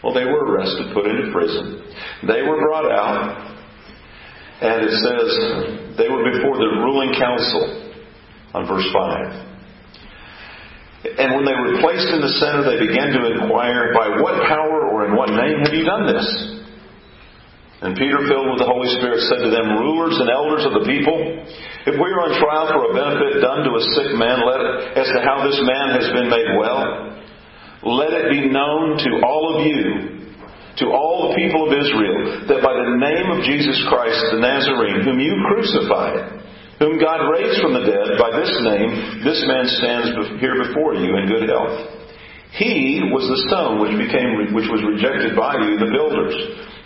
Well, 0.01 0.17
they 0.17 0.25
were 0.25 0.41
arrested, 0.49 0.89
put 0.91 1.05
into 1.05 1.31
prison. 1.31 1.85
They 2.25 2.41
were 2.41 2.57
brought 2.65 2.89
out. 2.89 3.53
And 4.59 4.89
it 4.89 4.93
says, 5.05 5.29
they 6.01 6.09
were 6.09 6.25
before 6.25 6.57
the 6.57 6.81
ruling 6.81 7.13
council 7.13 7.93
on 8.57 8.65
verse 8.65 8.89
5. 8.89 9.53
And 11.13 11.35
when 11.35 11.45
they 11.45 11.53
were 11.53 11.77
placed 11.77 12.09
in 12.09 12.25
the 12.25 12.33
center, 12.41 12.65
they 12.65 12.81
began 12.81 13.13
to 13.13 13.21
inquire, 13.37 13.93
By 13.93 14.17
what 14.17 14.41
power 14.49 14.89
or 14.89 15.05
in 15.05 15.15
what 15.15 15.29
name 15.29 15.61
have 15.61 15.73
you 15.73 15.85
done 15.85 16.07
this? 16.09 16.62
And 17.83 17.99
Peter, 17.99 18.23
filled 18.31 18.47
with 18.47 18.63
the 18.63 18.69
Holy 18.71 18.87
Spirit, 18.95 19.27
said 19.27 19.43
to 19.43 19.51
them, 19.51 19.75
Rulers 19.75 20.15
and 20.15 20.31
elders 20.31 20.63
of 20.63 20.71
the 20.79 20.87
people, 20.87 21.19
if 21.83 21.99
we 21.99 22.07
are 22.15 22.23
on 22.23 22.39
trial 22.39 22.71
for 22.71 22.87
a 22.87 22.95
benefit 22.95 23.43
done 23.43 23.67
to 23.67 23.75
a 23.75 23.83
sick 23.99 24.15
man, 24.15 24.39
let 24.47 24.59
it, 24.63 25.03
as 25.03 25.07
to 25.11 25.19
how 25.19 25.43
this 25.43 25.59
man 25.59 25.99
has 25.99 26.07
been 26.15 26.31
made 26.31 26.47
well, 26.55 27.11
let 27.83 28.15
it 28.15 28.31
be 28.31 28.47
known 28.47 28.95
to 29.03 29.11
all 29.27 29.59
of 29.59 29.67
you 29.67 30.13
to 30.79 30.95
all 30.95 31.27
the 31.27 31.35
people 31.37 31.67
of 31.67 31.75
Israel 31.75 32.47
that 32.49 32.63
by 32.63 32.73
the 32.73 32.97
name 32.97 33.27
of 33.29 33.45
Jesus 33.45 33.77
Christ 33.91 34.31
the 34.31 34.39
Nazarene, 34.39 35.03
whom 35.03 35.19
you 35.19 35.35
crucified, 35.45 36.39
whom 36.79 36.97
God 36.97 37.27
raised 37.29 37.61
from 37.61 37.75
the 37.77 37.85
dead, 37.85 38.15
by 38.15 38.31
this 38.31 38.53
name, 38.63 39.27
this 39.27 39.43
man 39.43 39.67
stands 39.67 40.15
here 40.39 40.55
before 40.55 40.95
you 40.95 41.13
in 41.19 41.29
good 41.29 41.51
health. 41.51 41.99
He 42.57 43.01
was 43.11 43.25
the 43.27 43.43
stone 43.49 43.81
which 43.81 43.97
became, 43.97 44.53
which 44.53 44.69
was 44.69 44.81
rejected 44.81 45.35
by 45.35 45.57
you, 45.61 45.77
the 45.77 45.89
builders, 45.89 46.35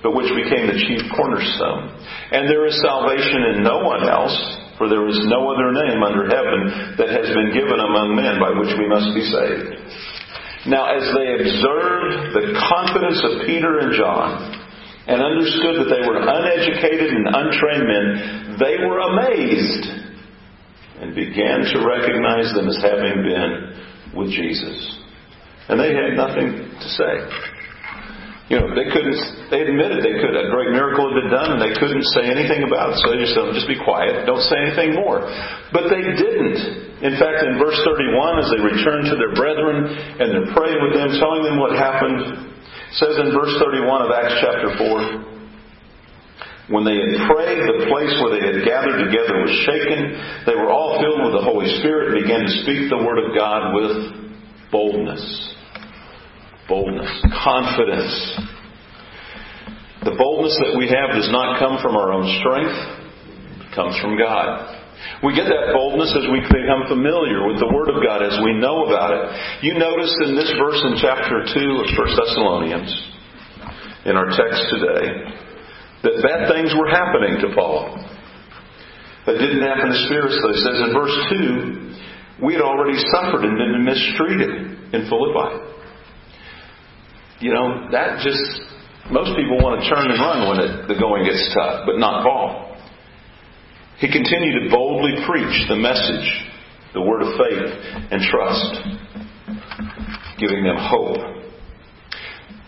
but 0.04 0.14
which 0.14 0.30
became 0.34 0.70
the 0.70 0.78
chief 0.78 1.02
cornerstone. 1.16 1.90
And 2.32 2.46
there 2.46 2.66
is 2.70 2.78
salvation 2.86 3.56
in 3.56 3.64
no 3.66 3.82
one 3.82 4.06
else, 4.06 4.36
for 4.78 4.88
there 4.88 5.08
is 5.10 5.18
no 5.26 5.50
other 5.50 5.74
name 5.74 6.06
under 6.06 6.30
heaven 6.30 6.96
that 7.02 7.10
has 7.10 7.28
been 7.34 7.50
given 7.50 7.80
among 7.82 8.14
men 8.14 8.38
by 8.38 8.54
which 8.54 8.74
we 8.78 8.86
must 8.86 9.10
be 9.18 9.26
saved. 9.26 9.74
Now, 10.70 10.86
as 10.92 11.02
they 11.16 11.28
observed 11.42 12.36
the 12.36 12.46
confidence 12.70 13.20
of 13.24 13.48
Peter 13.48 13.80
and 13.80 13.96
John 13.96 14.30
and 15.08 15.24
understood 15.24 15.80
that 15.80 15.90
they 15.90 16.04
were 16.04 16.20
uneducated 16.20 17.10
and 17.10 17.26
untrained 17.32 17.88
men, 17.88 18.08
they 18.60 18.76
were 18.84 19.00
amazed. 19.00 19.86
and 21.00 21.14
began 21.14 21.62
to 21.62 21.86
recognize 21.86 22.54
them 22.54 22.68
as 22.68 22.78
having 22.82 23.22
been 23.22 24.18
with 24.18 24.32
Jesus. 24.32 24.98
And 25.70 25.80
they 25.80 25.94
had 25.94 26.18
nothing 26.18 26.74
to 26.74 26.88
say. 26.90 27.57
You 28.48 28.64
know, 28.64 28.72
they 28.72 28.88
couldn't, 28.88 29.52
they 29.52 29.60
admitted 29.60 30.00
they 30.00 30.24
could. 30.24 30.32
A 30.32 30.48
great 30.56 30.72
miracle 30.72 31.12
had 31.12 31.20
been 31.20 31.32
done 31.36 31.60
and 31.60 31.60
they 31.60 31.76
couldn't 31.76 32.08
say 32.16 32.32
anything 32.32 32.64
about 32.64 32.96
it. 32.96 33.04
So 33.04 33.12
they 33.12 33.20
just 33.20 33.36
said, 33.36 33.44
just 33.52 33.68
be 33.68 33.76
quiet. 33.76 34.24
Don't 34.24 34.44
say 34.48 34.56
anything 34.56 34.96
more. 34.96 35.20
But 35.76 35.92
they 35.92 36.00
didn't. 36.00 37.04
In 37.04 37.20
fact, 37.20 37.44
in 37.44 37.60
verse 37.60 37.76
31, 37.84 38.40
as 38.40 38.48
they 38.48 38.64
returned 38.64 39.12
to 39.12 39.20
their 39.20 39.36
brethren 39.36 39.92
and 39.92 40.28
they're 40.32 40.52
praying 40.56 40.80
with 40.80 40.96
them, 40.96 41.12
telling 41.20 41.44
them 41.44 41.60
what 41.60 41.76
happened, 41.76 42.56
says 42.96 43.20
in 43.20 43.36
verse 43.36 43.52
31 43.60 44.08
of 44.08 44.16
Acts 44.16 44.40
chapter 44.40 44.72
4, 44.80 46.72
when 46.72 46.88
they 46.88 46.96
had 46.96 47.28
prayed, 47.28 47.60
the 47.68 47.92
place 47.92 48.12
where 48.24 48.32
they 48.32 48.44
had 48.44 48.64
gathered 48.64 49.00
together 49.12 49.44
was 49.44 49.52
shaken. 49.68 50.16
They 50.48 50.56
were 50.56 50.72
all 50.72 51.00
filled 51.00 51.24
with 51.24 51.36
the 51.36 51.44
Holy 51.44 51.68
Spirit 51.80 52.16
and 52.16 52.24
began 52.24 52.44
to 52.48 52.54
speak 52.64 52.88
the 52.92 53.04
Word 53.04 53.20
of 53.24 53.36
God 53.36 53.76
with 53.76 53.92
boldness. 54.72 55.24
Boldness. 56.68 57.10
Confidence. 57.44 58.14
The 60.04 60.16
boldness 60.16 60.56
that 60.64 60.76
we 60.78 60.88
have 60.88 61.16
does 61.16 61.32
not 61.32 61.60
come 61.60 61.80
from 61.82 61.96
our 61.96 62.12
own 62.12 62.28
strength, 62.40 62.76
it 63.64 63.72
comes 63.76 63.98
from 64.00 64.16
God. 64.20 64.78
We 65.24 65.34
get 65.34 65.50
that 65.50 65.74
boldness 65.74 66.14
as 66.14 66.26
we 66.30 66.44
become 66.44 66.86
familiar 66.88 67.48
with 67.48 67.58
the 67.58 67.70
Word 67.72 67.90
of 67.90 68.04
God, 68.04 68.22
as 68.22 68.38
we 68.44 68.54
know 68.54 68.86
about 68.86 69.16
it. 69.16 69.24
You 69.66 69.80
notice 69.80 70.14
in 70.28 70.36
this 70.36 70.52
verse 70.60 70.80
in 70.86 71.00
chapter 71.02 71.44
2 71.44 71.84
of 71.84 71.88
1 71.92 72.20
Thessalonians, 72.20 72.92
in 74.06 74.14
our 74.16 74.30
text 74.32 74.62
today, 74.72 75.08
that 76.04 76.16
bad 76.24 76.52
things 76.52 76.72
were 76.78 76.88
happening 76.88 77.42
to 77.42 77.48
Paul. 77.56 78.00
That 79.26 79.40
didn't 79.42 79.64
happen 79.64 79.92
to 79.92 80.00
spiritually. 80.08 80.56
It 80.56 80.64
says 80.64 80.78
in 80.88 80.92
verse 80.96 81.18
2, 82.40 82.46
we 82.48 82.54
had 82.54 82.64
already 82.64 82.96
suffered 83.12 83.44
and 83.44 83.58
been 83.58 83.84
mistreated 83.84 84.52
in 84.94 85.10
Philippi. 85.10 85.77
You 87.40 87.54
know, 87.54 87.90
that 87.92 88.24
just, 88.24 88.42
most 89.12 89.38
people 89.38 89.62
want 89.62 89.82
to 89.82 89.90
turn 89.90 90.10
and 90.10 90.20
run 90.20 90.50
when 90.50 90.58
it, 90.60 90.88
the 90.88 90.98
going 91.00 91.24
gets 91.26 91.54
tough, 91.54 91.86
but 91.86 91.98
not 91.98 92.24
Paul. 92.24 92.78
He 93.98 94.12
continued 94.12 94.66
to 94.66 94.70
boldly 94.70 95.22
preach 95.26 95.68
the 95.70 95.76
message, 95.76 96.28
the 96.94 97.02
word 97.02 97.22
of 97.22 97.34
faith 97.38 97.72
and 98.12 98.22
trust, 98.22 98.74
giving 100.40 100.64
them 100.64 100.78
hope 100.78 101.38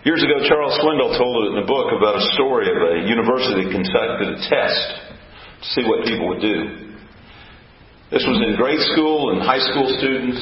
Years 0.06 0.24
ago, 0.24 0.40
Charles 0.48 0.80
Swindoll 0.80 1.12
told 1.20 1.36
it 1.44 1.60
in 1.60 1.64
a 1.64 1.68
book 1.68 1.92
about 1.92 2.16
a 2.16 2.24
story 2.32 2.72
of 2.72 2.78
a 2.80 3.04
university 3.04 3.68
conducted 3.68 4.32
a 4.32 4.40
test 4.48 4.88
to 5.60 5.66
see 5.76 5.84
what 5.84 6.08
people 6.08 6.32
would 6.32 6.40
do. 6.40 6.96
This 8.08 8.24
was 8.24 8.40
in 8.40 8.56
grade 8.56 8.80
school 8.96 9.36
and 9.36 9.44
high 9.44 9.60
school 9.60 9.92
students, 10.00 10.40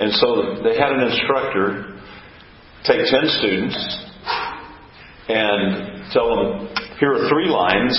and 0.00 0.08
so 0.16 0.64
they 0.64 0.72
had 0.72 0.88
an 0.88 1.12
instructor 1.12 1.99
take 2.84 3.04
10 3.04 3.28
students 3.38 3.76
and 5.28 6.12
tell 6.12 6.34
them, 6.34 6.68
here 6.98 7.12
are 7.12 7.28
three 7.28 7.48
lines, 7.48 7.94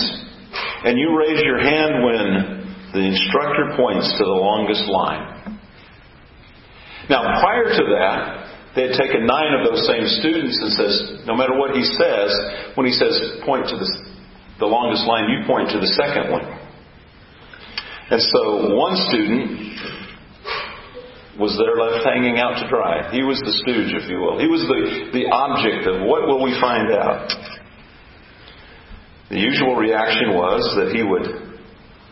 and 0.83 0.97
you 0.97 1.17
raise 1.17 1.41
your 1.41 1.59
hand 1.59 2.03
when 2.03 2.61
the 2.93 3.03
instructor 3.07 3.73
points 3.77 4.11
to 4.17 4.23
the 4.23 4.37
longest 4.37 4.83
line. 4.85 5.59
Now, 7.09 7.39
prior 7.41 7.65
to 7.65 7.83
that, 7.97 8.41
they 8.75 8.87
had 8.87 8.95
taken 8.95 9.25
nine 9.25 9.51
of 9.59 9.67
those 9.67 9.85
same 9.87 10.07
students 10.19 10.55
and 10.61 10.71
says, 10.73 10.93
no 11.27 11.35
matter 11.35 11.57
what 11.57 11.75
he 11.75 11.83
says, 11.83 12.29
when 12.75 12.85
he 12.87 12.93
says 12.93 13.41
point 13.43 13.67
to 13.67 13.75
the, 13.75 13.87
the 14.59 14.65
longest 14.65 15.05
line, 15.07 15.27
you 15.27 15.45
point 15.45 15.69
to 15.71 15.79
the 15.79 15.91
second 15.91 16.31
one. 16.31 16.45
And 18.11 18.21
so 18.21 18.75
one 18.75 18.95
student 19.07 19.75
was 21.41 21.57
there 21.57 21.73
left 21.73 22.05
hanging 22.05 22.37
out 22.37 22.61
to 22.61 22.69
dry. 22.69 23.09
He 23.09 23.25
was 23.25 23.41
the 23.41 23.51
stooge, 23.65 23.97
if 23.97 24.05
you 24.05 24.21
will. 24.21 24.37
He 24.37 24.45
was 24.45 24.61
the, 24.69 25.09
the 25.09 25.25
object 25.33 25.89
of 25.89 26.05
what 26.05 26.29
will 26.29 26.45
we 26.45 26.53
find 26.61 26.93
out? 26.93 27.25
The 29.33 29.41
usual 29.41 29.75
reaction 29.75 30.37
was 30.37 30.61
that 30.77 30.93
he 30.93 31.01
would 31.01 31.25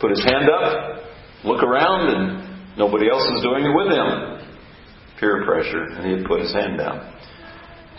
put 0.01 0.09
his 0.09 0.25
hand 0.25 0.49
up, 0.49 1.05
look 1.45 1.61
around, 1.61 2.09
and 2.09 2.77
nobody 2.77 3.05
else 3.05 3.23
is 3.37 3.45
doing 3.45 3.69
it 3.69 3.73
with 3.77 3.93
him 3.93 4.39
peer 5.19 5.43
pressure, 5.43 5.83
and 5.83 6.07
he'd 6.07 6.25
put 6.25 6.39
his 6.39 6.53
hand 6.53 6.79
down. 6.79 7.03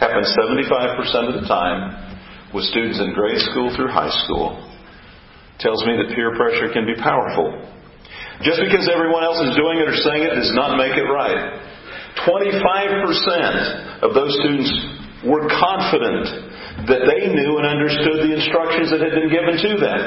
Happens 0.00 0.32
75% 0.32 1.28
of 1.28 1.42
the 1.42 1.46
time 1.46 2.16
with 2.54 2.64
students 2.64 2.98
in 2.98 3.12
grade 3.12 3.38
school 3.52 3.72
through 3.76 3.92
high 3.92 4.10
school. 4.24 4.56
Tells 5.60 5.84
me 5.84 5.92
that 6.00 6.14
peer 6.16 6.34
pressure 6.34 6.72
can 6.72 6.86
be 6.86 6.96
powerful. 6.96 7.52
Just 8.40 8.60
because 8.64 8.88
everyone 8.88 9.24
else 9.24 9.40
is 9.44 9.52
doing 9.56 9.78
it 9.78 9.86
or 9.88 9.96
saying 10.00 10.24
it 10.24 10.34
does 10.34 10.52
not 10.56 10.80
make 10.80 10.96
it 10.96 11.04
right. 11.04 11.60
25% 12.24 14.02
of 14.02 14.16
those 14.16 14.32
students 14.40 14.72
were 15.24 15.44
confident 15.48 16.88
that 16.88 17.04
they 17.04 17.28
knew 17.28 17.60
and 17.60 17.66
understood 17.68 18.24
the 18.24 18.32
instructions 18.32 18.88
that 18.90 19.04
had 19.04 19.12
been 19.12 19.28
given 19.28 19.60
to 19.60 19.72
them. 19.76 20.00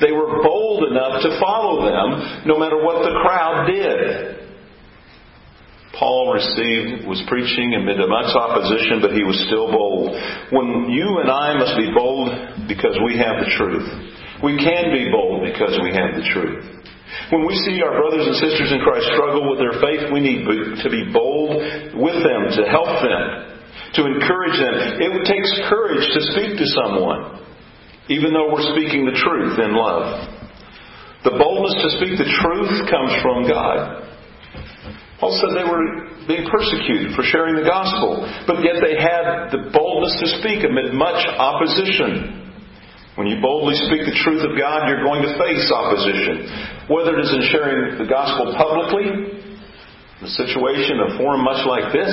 They 0.00 0.12
were 0.12 0.42
bold 0.42 0.90
enough 0.90 1.22
to 1.22 1.40
follow 1.40 1.88
them 1.88 2.44
no 2.46 2.58
matter 2.58 2.76
what 2.76 3.00
the 3.02 3.16
crowd 3.24 3.66
did. 3.72 4.44
Paul 5.98 6.34
received, 6.34 7.06
was 7.06 7.22
preaching 7.28 7.72
amid 7.78 8.02
much 8.02 8.34
opposition, 8.34 8.98
but 9.00 9.14
he 9.14 9.22
was 9.22 9.38
still 9.46 9.70
bold. 9.70 10.10
When 10.50 10.90
you 10.90 11.22
and 11.22 11.30
I 11.30 11.54
must 11.54 11.78
be 11.78 11.94
bold 11.94 12.66
because 12.66 12.98
we 13.06 13.16
have 13.16 13.38
the 13.46 13.50
truth. 13.54 13.86
We 14.42 14.58
can 14.58 14.90
be 14.90 15.08
bold 15.14 15.46
because 15.46 15.78
we 15.80 15.94
have 15.94 16.18
the 16.18 16.26
truth. 16.34 16.84
When 17.32 17.46
we 17.46 17.54
see 17.64 17.80
our 17.80 17.96
brothers 17.96 18.26
and 18.26 18.36
sisters 18.36 18.70
in 18.72 18.80
Christ 18.84 19.06
struggle 19.14 19.48
with 19.48 19.58
their 19.58 19.80
faith, 19.80 20.12
we 20.12 20.20
need 20.20 20.44
to 20.46 20.88
be 20.90 21.08
bold 21.12 21.56
with 21.96 22.18
them, 22.20 22.42
to 22.58 22.62
help 22.68 22.90
them, 23.00 23.24
to 23.98 24.02
encourage 24.06 24.58
them. 24.60 24.74
It 25.00 25.24
takes 25.24 25.50
courage 25.70 26.04
to 26.14 26.20
speak 26.34 26.58
to 26.58 26.66
someone, 26.78 27.40
even 28.12 28.34
though 28.34 28.52
we're 28.52 28.68
speaking 28.76 29.06
the 29.06 29.16
truth 29.16 29.58
in 29.58 29.72
love. 29.72 30.28
The 31.24 31.40
boldness 31.40 31.80
to 31.80 31.88
speak 31.96 32.20
the 32.20 32.28
truth 32.28 32.84
comes 32.92 33.12
from 33.24 33.48
God. 33.48 34.04
Said 35.24 35.56
they 35.56 35.64
were 35.64 36.04
being 36.28 36.44
persecuted 36.52 37.16
for 37.16 37.24
sharing 37.24 37.56
the 37.56 37.64
gospel, 37.64 38.28
but 38.46 38.60
yet 38.60 38.76
they 38.84 38.92
had 38.92 39.48
the 39.48 39.72
boldness 39.72 40.20
to 40.20 40.26
speak 40.36 40.60
amid 40.68 40.92
much 40.92 41.16
opposition. 41.40 42.43
When 43.14 43.30
you 43.30 43.38
boldly 43.38 43.78
speak 43.86 44.10
the 44.10 44.18
truth 44.26 44.42
of 44.42 44.58
God, 44.58 44.90
you're 44.90 45.06
going 45.06 45.22
to 45.22 45.38
face 45.38 45.70
opposition. 45.70 46.90
Whether 46.90 47.14
it 47.14 47.22
is 47.22 47.30
in 47.30 47.42
sharing 47.54 47.94
the 48.02 48.10
gospel 48.10 48.50
publicly, 48.58 49.38
the 50.18 50.30
situation, 50.34 50.98
a 50.98 51.14
forum 51.14 51.46
much 51.46 51.62
like 51.62 51.94
this, 51.94 52.10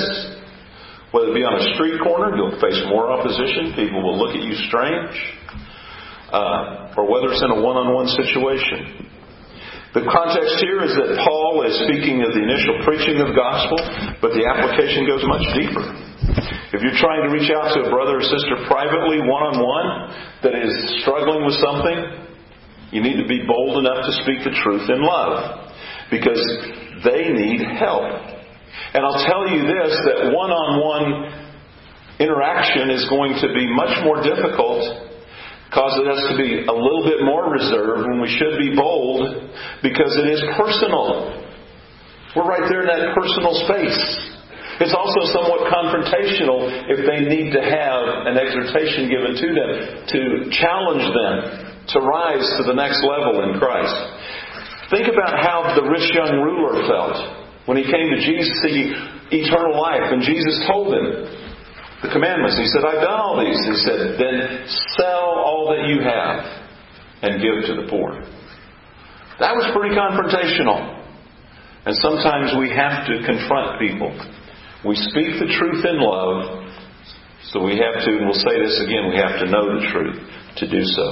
whether 1.10 1.34
it 1.34 1.36
be 1.36 1.42
on 1.42 1.58
a 1.58 1.64
street 1.74 1.98
corner, 2.06 2.38
you'll 2.38 2.54
face 2.62 2.78
more 2.86 3.10
opposition. 3.10 3.74
People 3.74 4.00
will 4.00 4.14
look 4.14 4.32
at 4.32 4.46
you 4.46 4.54
strange. 4.70 5.12
Uh, 6.30 6.94
or 6.96 7.04
whether 7.10 7.28
it's 7.34 7.44
in 7.44 7.50
a 7.50 7.60
one 7.60 7.76
on 7.76 7.92
one 7.92 8.08
situation. 8.08 9.10
The 9.92 10.08
context 10.08 10.56
here 10.64 10.80
is 10.80 10.96
that 10.96 11.20
Paul 11.20 11.68
is 11.68 11.76
speaking 11.84 12.24
of 12.24 12.32
the 12.32 12.40
initial 12.40 12.80
preaching 12.80 13.20
of 13.20 13.28
the 13.28 13.36
gospel, 13.36 13.76
but 14.24 14.32
the 14.32 14.48
application 14.48 15.04
goes 15.04 15.20
much 15.28 15.44
deeper. 15.52 15.84
If 16.72 16.80
you're 16.80 16.96
trying 16.96 17.20
to 17.20 17.28
reach 17.28 17.52
out 17.52 17.76
to 17.76 17.84
a 17.84 17.90
brother 17.92 18.16
or 18.16 18.24
sister 18.24 18.64
privately, 18.64 19.20
one 19.20 19.44
on 19.44 19.60
one, 19.60 19.88
that 20.40 20.56
is 20.56 20.72
struggling 21.04 21.44
with 21.44 21.60
something, 21.60 22.32
you 22.96 23.04
need 23.04 23.20
to 23.20 23.28
be 23.28 23.44
bold 23.44 23.84
enough 23.84 24.08
to 24.08 24.12
speak 24.24 24.40
the 24.40 24.56
truth 24.64 24.88
in 24.88 25.04
love. 25.04 25.68
Because 26.08 26.40
they 27.04 27.28
need 27.28 27.60
help. 27.76 28.08
And 28.96 29.04
I'll 29.04 29.20
tell 29.28 29.52
you 29.52 29.68
this 29.68 29.92
that 30.08 30.32
one 30.32 30.48
on 30.48 30.80
one 30.80 31.06
interaction 32.16 32.88
is 32.88 33.04
going 33.08 33.36
to 33.44 33.52
be 33.52 33.68
much 33.68 33.92
more 34.04 34.24
difficult 34.24 35.12
causes 35.72 36.04
us 36.08 36.20
to 36.32 36.36
be 36.36 36.64
a 36.68 36.72
little 36.72 37.04
bit 37.04 37.24
more 37.24 37.48
reserved 37.52 38.08
when 38.08 38.20
we 38.20 38.28
should 38.28 38.60
be 38.60 38.76
bold 38.76 39.24
because 39.80 40.16
it 40.20 40.28
is 40.28 40.40
personal. 40.56 41.36
We're 42.36 42.48
right 42.48 42.64
there 42.68 42.84
in 42.84 42.92
that 42.92 43.16
personal 43.16 43.56
space. 43.64 44.31
It's 44.82 44.94
also 44.98 45.30
somewhat 45.30 45.70
confrontational 45.70 46.66
if 46.90 47.06
they 47.06 47.22
need 47.22 47.54
to 47.54 47.62
have 47.62 48.26
an 48.26 48.34
exhortation 48.34 49.06
given 49.06 49.38
to 49.38 49.48
them 49.54 49.70
to 50.10 50.20
challenge 50.58 51.06
them 51.06 51.34
to 51.94 51.98
rise 52.02 52.42
to 52.58 52.66
the 52.66 52.74
next 52.74 52.98
level 53.06 53.46
in 53.46 53.62
Christ. 53.62 53.94
Think 54.90 55.06
about 55.06 55.38
how 55.38 55.72
the 55.78 55.86
rich 55.86 56.10
young 56.10 56.34
ruler 56.42 56.82
felt 56.90 57.14
when 57.70 57.78
he 57.78 57.86
came 57.86 58.10
to 58.10 58.18
Jesus 58.18 58.50
seeking 58.60 58.90
eternal 59.30 59.78
life, 59.78 60.10
and 60.10 60.20
Jesus 60.20 60.66
told 60.66 60.92
him, 60.92 61.06
the 62.02 62.10
commandments. 62.10 62.58
He 62.58 62.66
said, 62.66 62.82
I've 62.82 63.00
done 63.00 63.14
all 63.14 63.38
these. 63.38 63.56
He 63.62 63.78
said, 63.86 64.18
then 64.18 64.66
sell 64.98 65.38
all 65.38 65.70
that 65.70 65.86
you 65.86 66.02
have 66.02 66.42
and 67.22 67.38
give 67.38 67.70
to 67.70 67.82
the 67.82 67.86
poor. 67.86 68.18
That 69.38 69.54
was 69.54 69.70
pretty 69.70 69.94
confrontational. 69.94 70.98
And 71.86 71.94
sometimes 72.02 72.54
we 72.58 72.70
have 72.74 73.06
to 73.06 73.22
confront 73.22 73.78
people. 73.78 74.10
We 74.82 74.98
speak 74.98 75.38
the 75.38 75.46
truth 75.46 75.86
in 75.86 76.02
love, 76.02 76.66
so 77.54 77.62
we 77.62 77.78
have 77.78 78.02
to, 78.02 78.10
and 78.18 78.26
we'll 78.26 78.42
say 78.42 78.58
this 78.58 78.82
again, 78.82 79.14
we 79.14 79.18
have 79.18 79.38
to 79.38 79.46
know 79.46 79.78
the 79.78 79.86
truth 79.94 80.18
to 80.58 80.64
do 80.66 80.82
so. 80.82 81.06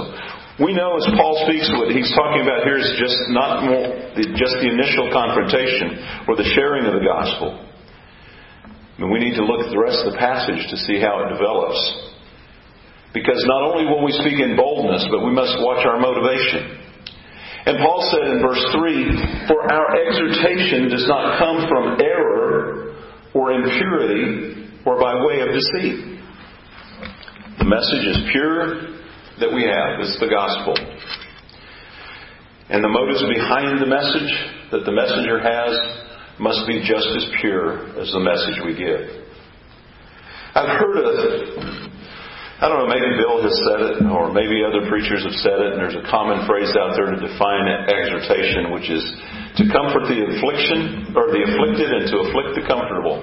We 0.59 0.75
know 0.75 0.99
as 0.99 1.07
Paul 1.15 1.39
speaks, 1.47 1.71
what 1.73 1.95
he's 1.95 2.11
talking 2.11 2.43
about 2.43 2.67
here 2.67 2.75
is 2.75 2.91
just 2.99 3.17
not 3.31 3.63
more, 3.63 3.87
just 4.35 4.59
the 4.59 4.67
initial 4.67 5.07
confrontation 5.09 6.27
or 6.27 6.35
the 6.35 6.45
sharing 6.51 6.83
of 6.85 6.99
the 6.99 7.05
gospel. 7.07 7.63
And 8.99 9.09
we 9.09 9.17
need 9.23 9.39
to 9.39 9.45
look 9.47 9.63
at 9.63 9.71
the 9.71 9.79
rest 9.79 10.03
of 10.03 10.11
the 10.11 10.19
passage 10.19 10.61
to 10.69 10.77
see 10.85 10.99
how 10.99 11.23
it 11.23 11.33
develops. 11.33 11.79
Because 13.15 13.39
not 13.47 13.63
only 13.63 13.87
will 13.87 14.03
we 14.03 14.11
speak 14.19 14.37
in 14.43 14.59
boldness, 14.59 15.07
but 15.07 15.23
we 15.23 15.31
must 15.31 15.55
watch 15.63 15.87
our 15.87 15.97
motivation. 15.97 16.81
And 17.65 17.77
Paul 17.79 18.03
said 18.11 18.27
in 18.27 18.43
verse 18.43 18.61
3 18.75 19.47
For 19.47 19.59
our 19.71 19.87
exhortation 20.03 20.89
does 20.91 21.07
not 21.07 21.39
come 21.39 21.65
from 21.65 21.97
or 23.33 23.51
impurity 23.51 24.69
or 24.85 24.99
by 24.99 25.25
way 25.25 25.41
of 25.41 25.49
deceit. 25.53 26.19
The 27.59 27.65
message 27.65 28.05
is 28.07 28.17
pure 28.31 28.81
that 29.39 29.53
we 29.53 29.63
have. 29.63 30.01
It's 30.01 30.19
the 30.19 30.29
gospel. 30.29 30.73
And 32.69 32.83
the 32.83 32.89
motives 32.89 33.21
behind 33.27 33.81
the 33.81 33.89
message 33.89 34.31
that 34.71 34.85
the 34.85 34.91
messenger 34.91 35.37
has 35.43 35.75
must 36.39 36.65
be 36.65 36.81
just 36.81 37.05
as 37.13 37.27
pure 37.41 37.85
as 37.99 38.09
the 38.11 38.23
message 38.23 38.57
we 38.65 38.73
give. 38.73 39.21
I've 40.55 40.79
heard 40.79 40.97
of, 40.97 41.11
I 42.61 42.67
don't 42.67 42.81
know, 42.81 42.89
maybe 42.89 43.13
Bill 43.19 43.43
has 43.45 43.55
said 43.65 43.79
it, 43.81 43.95
or 44.09 44.33
maybe 44.33 44.65
other 44.65 44.89
preachers 44.89 45.23
have 45.23 45.37
said 45.45 45.57
it, 45.61 45.73
and 45.73 45.79
there's 45.79 45.95
a 45.97 46.07
common 46.09 46.43
phrase 46.49 46.73
out 46.75 46.97
there 46.97 47.13
to 47.13 47.19
define 47.19 47.67
exhortation, 47.87 48.73
which 48.73 48.89
is 48.89 49.03
to 49.59 49.63
comfort 49.67 50.07
the 50.07 50.19
affliction, 50.31 51.11
or 51.11 51.31
the 51.33 51.43
afflicted, 51.43 51.89
and 51.91 52.05
to 52.07 52.17
afflict 52.29 52.55
the 52.55 52.63
comfortable. 52.63 53.19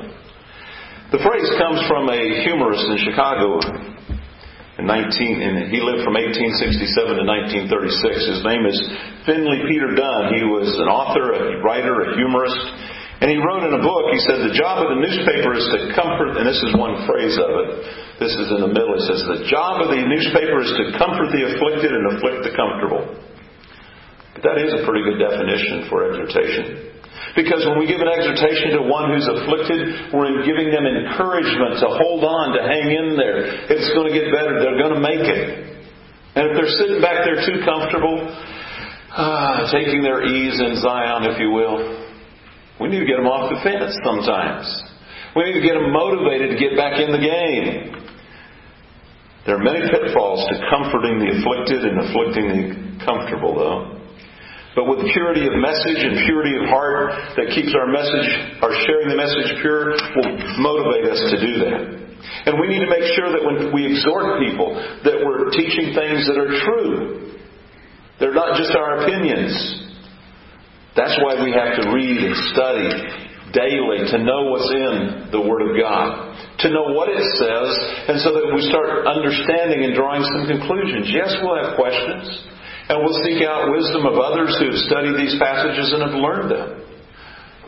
The 1.09 1.25
phrase 1.25 1.49
comes 1.57 1.81
from 1.89 2.13
a 2.13 2.21
humorist 2.45 2.85
in 2.85 3.01
Chicago 3.01 3.65
in 4.77 4.85
19, 4.85 5.41
and 5.41 5.73
he 5.73 5.81
lived 5.81 6.05
from 6.05 6.15
1867 6.15 7.17
to 7.17 7.25
1936. 7.25 8.37
His 8.39 8.43
name 8.45 8.69
is 8.69 8.77
Finley 9.25 9.65
Peter 9.67 9.97
Dunne. 9.97 10.37
He 10.37 10.45
was 10.45 10.69
an 10.79 10.87
author, 10.87 11.33
a 11.33 11.65
writer, 11.65 11.97
a 12.05 12.09
humorist. 12.13 12.61
And 13.19 13.27
he 13.33 13.41
wrote 13.43 13.67
in 13.67 13.75
a 13.75 13.83
book, 13.83 14.15
he 14.15 14.21
said, 14.23 14.47
the 14.47 14.55
job 14.55 14.87
of 14.87 14.95
the 14.95 15.01
newspaper 15.03 15.51
is 15.57 15.67
to 15.75 15.91
comfort, 15.99 16.39
and 16.39 16.47
this 16.47 16.63
is 16.63 16.71
one 16.79 17.03
phrase 17.03 17.35
of 17.35 17.51
it. 17.51 17.69
This 18.23 18.31
is 18.31 18.47
in 18.55 18.63
the 18.63 18.71
middle. 18.71 18.95
It 18.95 19.05
says, 19.11 19.27
the 19.27 19.43
job 19.51 19.83
of 19.83 19.91
the 19.91 19.99
newspaper 19.99 20.63
is 20.63 20.71
to 20.77 20.85
comfort 20.95 21.35
the 21.35 21.43
afflicted 21.51 21.91
and 21.91 22.05
afflict 22.15 22.47
the 22.47 22.55
comfortable. 22.55 23.03
That 24.43 24.57
is 24.63 24.71
a 24.75 24.87
pretty 24.87 25.03
good 25.03 25.19
definition 25.19 25.91
for 25.91 26.07
exhortation. 26.07 26.89
Because 27.35 27.67
when 27.67 27.79
we 27.79 27.87
give 27.87 28.01
an 28.01 28.11
exhortation 28.11 28.79
to 28.79 28.83
one 28.87 29.11
who's 29.11 29.27
afflicted, 29.27 30.15
we're 30.15 30.43
giving 30.47 30.71
them 30.71 30.87
encouragement 30.87 31.83
to 31.83 31.89
hold 31.91 32.23
on, 32.23 32.55
to 32.55 32.63
hang 32.63 32.89
in 32.91 33.19
there. 33.19 33.47
It's 33.71 33.91
going 33.95 34.11
to 34.11 34.15
get 34.15 34.31
better. 34.31 34.63
They're 34.63 34.79
going 34.79 34.95
to 34.95 35.03
make 35.03 35.27
it. 35.27 35.69
And 36.39 36.43
if 36.51 36.53
they're 36.55 36.75
sitting 36.79 37.03
back 37.03 37.27
there 37.27 37.43
too 37.43 37.63
comfortable, 37.67 38.23
ah, 39.11 39.67
taking 39.75 40.03
their 40.03 40.23
ease 40.23 40.59
in 40.59 40.79
Zion, 40.79 41.31
if 41.35 41.43
you 41.43 41.51
will, 41.51 42.07
we 42.81 42.89
need 42.89 43.03
to 43.03 43.09
get 43.11 43.19
them 43.19 43.27
off 43.27 43.51
the 43.51 43.59
fence 43.67 43.91
sometimes. 44.07 44.67
We 45.35 45.51
need 45.51 45.59
to 45.59 45.67
get 45.67 45.75
them 45.75 45.91
motivated 45.91 46.55
to 46.55 46.59
get 46.59 46.79
back 46.79 47.03
in 47.03 47.11
the 47.11 47.19
game. 47.19 47.99
There 49.47 49.57
are 49.59 49.65
many 49.65 49.83
pitfalls 49.91 50.47
to 50.47 50.55
comforting 50.71 51.19
the 51.19 51.39
afflicted 51.39 51.83
and 51.87 51.97
afflicting 52.07 52.47
the 52.51 53.05
comfortable, 53.05 53.55
though. 53.59 53.98
But 54.77 54.85
with 54.85 55.01
purity 55.13 55.49
of 55.49 55.55
message 55.57 56.01
and 56.01 56.29
purity 56.29 56.55
of 56.61 56.69
heart 56.69 57.13
that 57.41 57.51
keeps 57.57 57.73
our 57.73 57.89
message, 57.89 58.29
our 58.61 58.75
sharing 58.85 59.09
the 59.09 59.19
message 59.19 59.59
pure, 59.65 59.97
will 59.97 60.33
motivate 60.61 61.09
us 61.09 61.21
to 61.33 61.37
do 61.41 61.53
that. 61.67 61.99
And 62.47 62.61
we 62.61 62.69
need 62.69 62.85
to 62.85 62.91
make 62.91 63.07
sure 63.17 63.33
that 63.33 63.43
when 63.43 63.73
we 63.73 63.89
exhort 63.89 64.39
people, 64.45 64.77
that 65.05 65.19
we're 65.25 65.51
teaching 65.51 65.97
things 65.97 66.29
that 66.29 66.37
are 66.37 66.53
true. 66.63 67.35
They're 68.21 68.37
not 68.37 68.59
just 68.59 68.75
our 68.75 69.03
opinions. 69.03 69.55
That's 70.95 71.15
why 71.23 71.39
we 71.43 71.55
have 71.55 71.79
to 71.79 71.95
read 71.95 72.19
and 72.19 72.35
study 72.53 72.91
daily 73.55 74.05
to 74.13 74.19
know 74.21 74.51
what's 74.53 74.69
in 74.69 75.31
the 75.33 75.41
Word 75.41 75.63
of 75.65 75.73
God, 75.79 76.37
to 76.61 76.69
know 76.69 76.93
what 76.93 77.09
it 77.09 77.23
says, 77.39 77.71
and 78.11 78.17
so 78.21 78.35
that 78.35 78.53
we 78.53 78.61
start 78.69 79.07
understanding 79.07 79.89
and 79.89 79.95
drawing 79.95 80.21
some 80.27 80.45
conclusions. 80.51 81.09
Yes, 81.09 81.33
we'll 81.41 81.57
have 81.57 81.79
questions. 81.79 82.29
And 82.89 83.05
we'll 83.05 83.21
seek 83.21 83.45
out 83.45 83.69
wisdom 83.69 84.09
of 84.09 84.17
others 84.17 84.57
who 84.57 84.73
have 84.73 84.81
studied 84.89 85.21
these 85.21 85.37
passages 85.37 85.93
and 85.93 86.01
have 86.09 86.17
learned 86.17 86.49
them. 86.49 86.69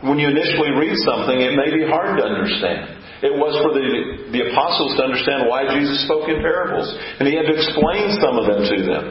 When 0.01 0.17
you 0.17 0.33
initially 0.33 0.73
read 0.73 0.97
something, 1.05 1.37
it 1.37 1.53
may 1.53 1.69
be 1.69 1.85
hard 1.85 2.17
to 2.17 2.25
understand. 2.25 2.97
It 3.21 3.37
was 3.37 3.53
for 3.61 3.69
the, 3.69 4.33
the 4.33 4.49
apostles 4.49 4.97
to 4.97 5.05
understand 5.05 5.45
why 5.45 5.69
Jesus 5.69 6.09
spoke 6.09 6.25
in 6.25 6.41
parables, 6.41 6.89
and 7.21 7.29
he 7.29 7.37
had 7.37 7.45
to 7.45 7.53
explain 7.53 8.17
some 8.17 8.33
of 8.41 8.49
them 8.49 8.61
to 8.65 8.77
them. 8.81 9.05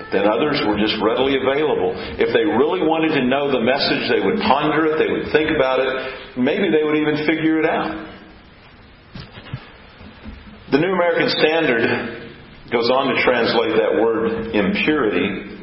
But 0.00 0.08
then 0.16 0.24
others 0.24 0.64
were 0.64 0.80
just 0.80 0.96
readily 1.04 1.36
available. 1.36 1.92
If 2.16 2.32
they 2.32 2.48
really 2.48 2.80
wanted 2.80 3.12
to 3.20 3.22
know 3.28 3.52
the 3.52 3.60
message, 3.60 4.08
they 4.08 4.24
would 4.24 4.40
ponder 4.48 4.88
it, 4.88 4.96
they 4.96 5.12
would 5.12 5.28
think 5.28 5.52
about 5.52 5.84
it, 5.84 5.92
maybe 6.40 6.72
they 6.72 6.88
would 6.88 6.96
even 6.96 7.28
figure 7.28 7.60
it 7.60 7.68
out. 7.68 7.92
The 10.72 10.80
New 10.80 10.96
American 10.96 11.28
Standard 11.36 11.84
goes 12.70 12.90
on 12.92 13.14
to 13.14 13.16
translate 13.24 13.72
that 13.80 13.96
word 13.96 14.52
impurity 14.52 15.56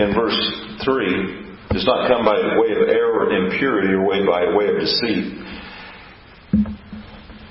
in 0.00 0.12
verse 0.16 0.38
3 0.84 1.46
does 1.72 1.84
not 1.84 2.08
come 2.08 2.24
by 2.24 2.36
way 2.56 2.72
of 2.72 2.88
error, 2.88 3.28
or 3.28 3.32
impurity, 3.32 3.92
or 3.92 4.06
way 4.06 4.24
by 4.24 4.48
way 4.56 4.68
of 4.72 4.80
deceit. 4.80 5.44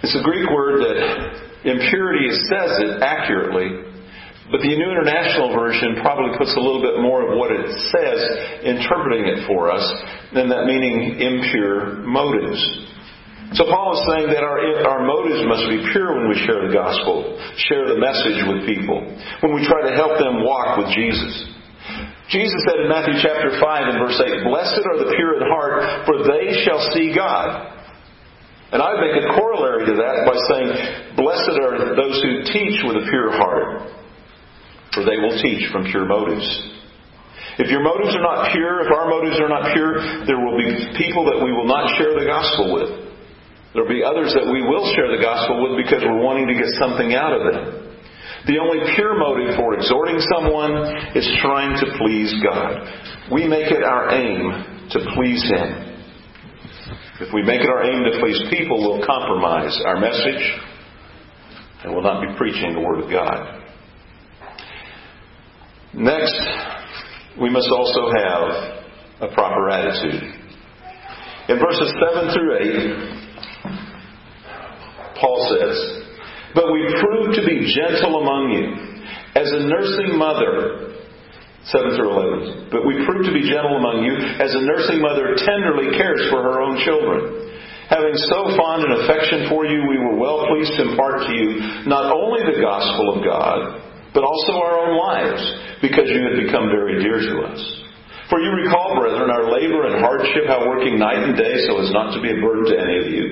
It's 0.01 0.17
a 0.17 0.23
Greek 0.23 0.49
word 0.49 0.81
that 0.81 0.97
impurity 1.65 2.29
says 2.49 2.77
it 2.81 3.01
accurately, 3.01 3.85
but 4.49 4.61
the 4.61 4.73
New 4.73 4.89
International 4.89 5.53
Version 5.53 5.97
probably 6.01 6.37
puts 6.37 6.53
a 6.55 6.61
little 6.61 6.81
bit 6.81 7.01
more 7.01 7.25
of 7.25 7.37
what 7.37 7.51
it 7.51 7.65
says, 7.93 8.17
interpreting 8.65 9.25
it 9.25 9.45
for 9.47 9.69
us, 9.69 9.85
than 10.33 10.49
that 10.49 10.65
meaning 10.65 11.21
impure 11.21 12.01
motives. 12.05 12.61
So 13.55 13.63
Paul 13.71 13.95
is 13.95 14.03
saying 14.11 14.27
that 14.35 14.43
our, 14.43 14.59
our 14.83 15.01
motives 15.07 15.39
must 15.47 15.71
be 15.71 15.79
pure 15.95 16.11
when 16.11 16.27
we 16.27 16.35
share 16.43 16.67
the 16.67 16.75
gospel, 16.75 17.23
share 17.71 17.87
the 17.87 17.95
message 17.95 18.43
with 18.51 18.67
people, 18.67 18.99
when 19.39 19.55
we 19.55 19.63
try 19.63 19.79
to 19.79 19.95
help 19.95 20.19
them 20.19 20.43
walk 20.43 20.75
with 20.75 20.91
Jesus. 20.91 21.31
Jesus 22.27 22.59
said 22.67 22.83
in 22.83 22.91
Matthew 22.91 23.15
chapter 23.23 23.55
5 23.55 23.63
and 23.63 23.97
verse 24.03 24.19
8, 24.19 24.43
Blessed 24.43 24.83
are 24.83 24.99
the 24.99 25.15
pure 25.15 25.39
in 25.39 25.47
heart, 25.47 26.03
for 26.03 26.27
they 26.27 26.67
shall 26.67 26.83
see 26.91 27.15
God. 27.15 27.79
And 28.75 28.83
I 28.83 28.91
make 28.99 29.23
a 29.23 29.31
corollary 29.39 29.87
to 29.87 29.95
that 30.03 30.27
by 30.27 30.35
saying, 30.51 31.15
Blessed 31.15 31.55
are 31.55 31.95
those 31.95 32.19
who 32.27 32.43
teach 32.51 32.83
with 32.83 32.99
a 32.99 33.07
pure 33.07 33.31
heart, 33.39 33.87
for 34.91 35.07
they 35.07 35.15
will 35.15 35.39
teach 35.39 35.71
from 35.71 35.87
pure 35.87 36.03
motives. 36.03 36.43
If 37.55 37.71
your 37.71 37.87
motives 37.87 38.11
are 38.19 38.25
not 38.25 38.51
pure, 38.51 38.83
if 38.83 38.91
our 38.91 39.07
motives 39.07 39.39
are 39.39 39.47
not 39.47 39.71
pure, 39.71 40.27
there 40.27 40.43
will 40.43 40.59
be 40.59 40.91
people 40.99 41.23
that 41.31 41.39
we 41.39 41.55
will 41.55 41.69
not 41.71 41.95
share 41.95 42.19
the 42.19 42.27
gospel 42.27 42.75
with. 42.75 43.04
There'll 43.75 43.91
be 43.91 44.07
others 44.07 44.31
that 44.31 44.47
we 44.47 44.63
will 44.63 44.87
share 44.95 45.11
the 45.11 45.19
gospel 45.19 45.59
with 45.67 45.83
because 45.83 45.99
we're 45.99 46.23
wanting 46.23 46.47
to 46.47 46.55
get 46.55 46.71
something 46.79 47.11
out 47.11 47.35
of 47.35 47.43
it. 47.43 47.85
The 48.47 48.55
only 48.55 48.79
pure 48.95 49.19
motive 49.19 49.59
for 49.59 49.75
exhorting 49.75 50.15
someone 50.31 50.95
is 51.11 51.27
trying 51.43 51.75
to 51.83 51.85
please 51.99 52.31
God. 52.39 52.87
We 53.35 53.43
make 53.51 53.67
it 53.75 53.83
our 53.83 54.15
aim 54.15 54.87
to 54.95 54.99
please 55.11 55.43
Him. 55.43 55.91
If 57.19 57.33
we 57.35 57.43
make 57.43 57.59
it 57.59 57.67
our 57.67 57.83
aim 57.83 58.07
to 58.07 58.19
please 58.23 58.39
people, 58.47 58.79
we'll 58.79 59.05
compromise 59.05 59.75
our 59.83 59.99
message 59.99 60.39
and 61.83 61.91
we'll 61.91 62.03
not 62.03 62.23
be 62.23 62.31
preaching 62.37 62.71
the 62.71 62.79
Word 62.79 63.03
of 63.03 63.11
God. 63.11 63.59
Next, 65.93 66.39
we 67.41 67.49
must 67.49 67.67
also 67.67 68.07
have 68.07 69.29
a 69.29 69.33
proper 69.33 69.69
attitude. 69.69 70.23
In 71.49 71.59
verses 71.59 71.93
7 72.13 72.31
through 72.33 73.11
8, 73.11 73.14
Paul 75.19 75.39
says, 75.55 75.75
But 76.53 76.71
we 76.71 76.83
prove 76.99 77.35
to 77.35 77.43
be 77.43 77.67
gentle 77.71 78.21
among 78.21 78.51
you, 78.51 78.65
as 79.35 79.51
a 79.51 79.67
nursing 79.67 80.17
mother. 80.17 80.93
7 81.65 81.97
through 81.97 82.13
11. 82.13 82.69
But 82.69 82.85
we 82.85 82.93
prove 83.09 83.25
to 83.25 83.33
be 83.33 83.41
gentle 83.41 83.81
among 83.81 84.05
you, 84.05 84.13
as 84.13 84.53
a 84.53 84.61
nursing 84.61 85.01
mother 85.01 85.33
tenderly 85.33 85.97
cares 85.97 86.21
for 86.29 86.45
her 86.45 86.61
own 86.61 86.77
children. 86.85 87.45
Having 87.89 88.17
so 88.29 88.53
fond 88.53 88.85
an 88.85 88.93
affection 89.01 89.49
for 89.49 89.65
you, 89.65 89.81
we 89.89 89.97
were 89.97 90.17
well 90.17 90.45
pleased 90.45 90.73
to 90.77 90.93
impart 90.93 91.25
to 91.25 91.33
you 91.33 91.85
not 91.89 92.13
only 92.13 92.45
the 92.45 92.61
gospel 92.61 93.17
of 93.17 93.25
God, 93.25 93.81
but 94.13 94.23
also 94.23 94.53
our 94.53 94.77
own 94.77 94.93
lives, 94.97 95.41
because 95.81 96.05
you 96.09 96.21
had 96.21 96.37
become 96.45 96.69
very 96.69 97.01
dear 97.01 97.17
to 97.17 97.35
us. 97.49 97.61
For 98.29 98.41
you 98.41 98.49
recall, 98.57 98.97
brethren, 98.97 99.29
our 99.29 99.53
labor 99.53 99.85
and 99.85 100.01
hardship, 100.01 100.49
how 100.49 100.65
working 100.65 100.97
night 100.97 101.21
and 101.21 101.37
day 101.37 101.61
so 101.69 101.77
as 101.77 101.93
not 101.93 102.17
to 102.17 102.21
be 102.21 102.33
a 102.33 102.41
burden 102.41 102.73
to 102.73 102.77
any 102.77 102.97
of 102.97 103.07
you, 103.13 103.25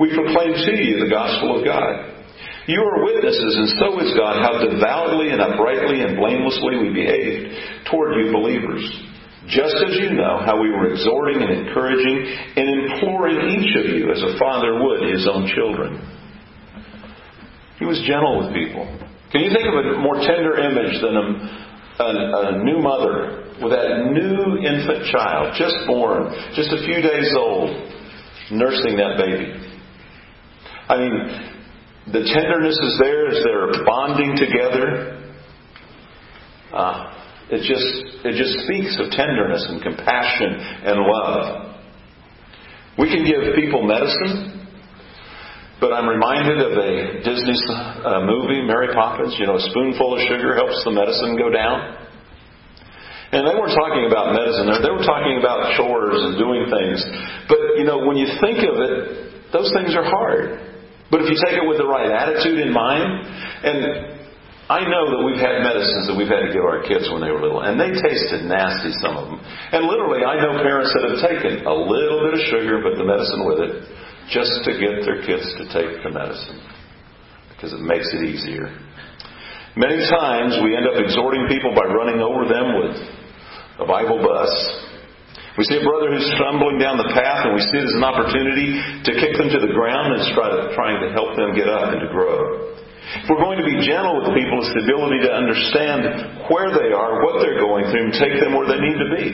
we 0.00 0.08
proclaim 0.14 0.56
to 0.56 0.72
you 0.72 1.04
the 1.04 1.12
gospel 1.12 1.60
of 1.60 1.64
God. 1.68 2.16
You 2.64 2.80
are 2.80 3.04
witnesses, 3.04 3.52
and 3.56 3.68
so 3.80 4.00
is 4.00 4.12
God, 4.16 4.40
how 4.40 4.60
devoutly 4.60 5.32
and 5.32 5.40
uprightly 5.40 6.00
and 6.00 6.16
blamelessly 6.16 6.80
we 6.80 6.92
behaved 6.92 7.88
toward 7.90 8.16
you 8.16 8.32
believers. 8.32 8.84
Just 9.48 9.76
as 9.84 9.96
you 9.96 10.12
know 10.12 10.40
how 10.44 10.60
we 10.60 10.68
were 10.68 10.92
exhorting 10.92 11.40
and 11.40 11.64
encouraging 11.64 12.16
and 12.56 12.68
imploring 12.68 13.40
each 13.56 13.72
of 13.76 13.84
you 13.96 14.12
as 14.12 14.20
a 14.20 14.38
father 14.38 14.84
would 14.84 15.08
his 15.08 15.26
own 15.28 15.48
children. 15.56 15.96
He 17.78 17.84
was 17.84 18.00
gentle 18.04 18.44
with 18.44 18.52
people. 18.52 18.84
Can 19.32 19.40
you 19.40 19.50
think 19.52 19.64
of 19.68 19.74
a 19.76 19.98
more 20.00 20.20
tender 20.20 20.56
image 20.60 21.00
than 21.00 21.16
a, 21.16 22.04
a, 22.04 22.58
a 22.60 22.64
new 22.64 22.80
mother 22.80 23.47
with 23.62 23.72
that 23.72 24.10
new 24.10 24.58
infant 24.62 25.06
child, 25.10 25.54
just 25.58 25.74
born, 25.86 26.32
just 26.54 26.72
a 26.72 26.80
few 26.84 27.02
days 27.02 27.32
old, 27.36 27.70
nursing 28.50 28.96
that 28.96 29.18
baby? 29.18 29.52
I 30.88 30.96
mean, 30.96 31.14
the 32.12 32.22
tenderness 32.32 32.78
is 32.78 32.98
there 33.02 33.28
as 33.28 33.44
they're 33.44 33.84
bonding 33.84 34.36
together. 34.36 35.34
Uh, 36.72 37.14
it 37.50 37.64
just 37.64 38.24
it 38.24 38.36
just 38.36 38.64
speaks 38.64 38.96
of 39.00 39.10
tenderness 39.10 39.66
and 39.68 39.82
compassion 39.82 40.52
and 40.84 41.00
love. 41.00 41.76
We 42.98 43.08
can 43.08 43.24
give 43.24 43.54
people 43.54 43.82
medicine 43.82 44.58
but 45.80 45.92
I'm 45.92 46.08
reminded 46.08 46.58
of 46.58 46.72
a 46.74 47.22
Disney 47.22 47.54
uh, 47.70 48.26
movie, 48.26 48.66
Mary 48.66 48.92
Poppins. 48.92 49.36
You 49.38 49.46
know, 49.46 49.56
a 49.56 49.60
spoonful 49.70 50.14
of 50.14 50.20
sugar 50.26 50.56
helps 50.56 50.82
the 50.84 50.90
medicine 50.90 51.38
go 51.38 51.50
down. 51.50 52.07
And 53.28 53.44
they 53.44 53.52
weren't 53.52 53.76
talking 53.76 54.08
about 54.08 54.32
medicine. 54.32 54.72
They 54.80 54.88
were 54.88 55.04
talking 55.04 55.36
about 55.36 55.76
chores 55.76 56.16
and 56.16 56.40
doing 56.40 56.64
things. 56.72 57.04
But, 57.44 57.76
you 57.76 57.84
know, 57.84 58.08
when 58.08 58.16
you 58.16 58.24
think 58.40 58.64
of 58.64 58.80
it, 58.80 59.52
those 59.52 59.68
things 59.76 59.92
are 59.92 60.04
hard. 60.04 60.64
But 61.12 61.24
if 61.24 61.28
you 61.28 61.36
take 61.44 61.60
it 61.60 61.66
with 61.68 61.76
the 61.76 61.88
right 61.88 62.08
attitude 62.08 62.60
in 62.60 62.72
mind, 62.72 63.04
and 63.64 63.78
I 64.68 64.84
know 64.84 65.12
that 65.12 65.20
we've 65.24 65.40
had 65.40 65.64
medicines 65.64 66.08
that 66.08 66.16
we've 66.16 66.28
had 66.28 66.44
to 66.44 66.52
give 66.52 66.64
our 66.64 66.84
kids 66.84 67.08
when 67.08 67.24
they 67.24 67.32
were 67.32 67.40
little, 67.40 67.64
and 67.64 67.80
they 67.80 67.88
tasted 67.88 68.44
nasty, 68.44 68.92
some 69.00 69.16
of 69.16 69.32
them. 69.32 69.40
And 69.72 69.88
literally, 69.88 70.24
I 70.24 70.36
know 70.40 70.60
parents 70.60 70.92
that 70.92 71.04
have 71.08 71.20
taken 71.24 71.64
a 71.64 71.72
little 71.72 72.28
bit 72.28 72.36
of 72.36 72.42
sugar, 72.52 72.84
but 72.84 72.96
the 73.00 73.04
medicine 73.08 73.44
with 73.48 73.60
it, 73.64 73.72
just 74.28 74.52
to 74.68 74.76
get 74.76 75.04
their 75.08 75.24
kids 75.24 75.44
to 75.56 75.64
take 75.72 76.04
the 76.04 76.12
medicine 76.12 76.60
because 77.56 77.72
it 77.72 77.80
makes 77.80 78.06
it 78.12 78.22
easier. 78.22 78.68
Many 79.74 80.04
times 80.04 80.60
we 80.62 80.76
end 80.76 80.84
up 80.84 81.00
exhorting 81.00 81.48
people 81.48 81.72
by 81.74 81.88
running 81.88 82.20
over 82.20 82.44
them 82.44 82.76
with 82.76 82.96
a 83.78 83.86
Bible 83.86 84.18
bus. 84.18 84.50
We 85.58 85.66
see 85.66 85.78
a 85.78 85.86
brother 85.86 86.14
who's 86.14 86.26
stumbling 86.38 86.78
down 86.78 87.02
the 87.02 87.10
path 87.14 87.46
and 87.46 87.54
we 87.54 87.62
see 87.62 87.78
it 87.82 87.86
as 87.86 87.96
an 87.98 88.06
opportunity 88.06 88.78
to 88.78 89.10
kick 89.18 89.34
them 89.34 89.50
to 89.50 89.58
the 89.58 89.74
ground 89.74 90.14
and 90.14 90.22
try 90.34 90.46
to, 90.54 90.70
trying 90.74 91.02
to 91.02 91.10
help 91.10 91.34
them 91.34 91.54
get 91.54 91.66
up 91.66 91.90
and 91.90 91.98
to 92.02 92.10
grow. 92.14 92.78
If 93.08 93.26
we're 93.26 93.42
going 93.42 93.58
to 93.58 93.66
be 93.66 93.82
gentle 93.82 94.22
with 94.22 94.36
people, 94.38 94.62
it's 94.62 94.70
the 94.76 94.84
ability 94.86 95.24
to 95.26 95.30
understand 95.34 96.46
where 96.46 96.70
they 96.70 96.94
are, 96.94 97.24
what 97.26 97.42
they're 97.42 97.58
going 97.58 97.90
through, 97.90 98.12
and 98.12 98.14
take 98.20 98.38
them 98.38 98.54
where 98.54 98.68
they 98.68 98.78
need 98.78 98.98
to 99.02 99.08
be. 99.16 99.26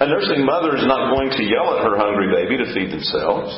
A 0.00 0.06
nursing 0.06 0.46
mother 0.46 0.74
is 0.78 0.86
not 0.86 1.14
going 1.14 1.30
to 1.30 1.42
yell 1.42 1.76
at 1.76 1.84
her 1.84 1.98
hungry 1.98 2.30
baby 2.30 2.58
to 2.58 2.66
feed 2.74 2.90
themselves. 2.90 3.50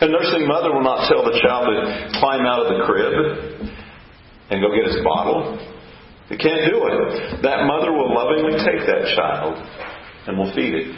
A 0.00 0.08
nursing 0.08 0.46
mother 0.46 0.72
will 0.72 0.86
not 0.86 1.10
tell 1.10 1.26
the 1.26 1.38
child 1.42 1.70
to 1.70 1.76
climb 2.18 2.46
out 2.46 2.64
of 2.64 2.68
the 2.70 2.78
crib 2.86 3.14
and 4.50 4.62
go 4.62 4.70
get 4.74 4.90
his 4.90 5.02
bottle. 5.02 5.58
They 6.32 6.40
can't 6.40 6.64
do 6.64 6.80
it. 6.88 7.44
That 7.44 7.68
mother 7.68 7.92
will 7.92 8.08
lovingly 8.08 8.56
take 8.64 8.88
that 8.88 9.04
child 9.12 9.52
and 10.24 10.40
will 10.40 10.48
feed 10.56 10.72
it. 10.72 10.88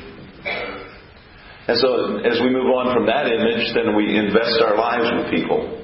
And 1.67 1.75
so, 1.75 2.23
as 2.23 2.39
we 2.39 2.55
move 2.55 2.71
on 2.71 2.95
from 2.95 3.11
that 3.11 3.27
image, 3.27 3.75
then 3.75 3.99
we 3.99 4.15
invest 4.15 4.63
our 4.63 4.79
lives 4.79 5.11
with 5.11 5.35
people. 5.35 5.75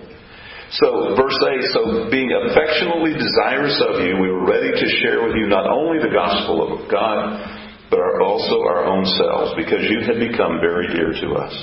So, 0.78 1.18
verse 1.18 1.34
8 1.34 1.66
so 1.74 1.80
being 2.14 2.30
affectionately 2.30 3.18
desirous 3.18 3.74
of 3.90 3.98
you, 4.06 4.22
we 4.22 4.30
were 4.30 4.46
ready 4.46 4.70
to 4.70 4.86
share 5.02 5.26
with 5.26 5.34
you 5.34 5.50
not 5.50 5.66
only 5.66 5.98
the 5.98 6.14
gospel 6.14 6.62
of 6.62 6.86
God, 6.86 7.42
but 7.90 7.98
also 8.22 8.62
our 8.70 8.86
own 8.86 9.02
selves, 9.18 9.58
because 9.58 9.82
you 9.82 10.06
had 10.06 10.22
become 10.22 10.62
very 10.62 10.86
dear 10.94 11.10
to 11.10 11.28
us. 11.42 11.54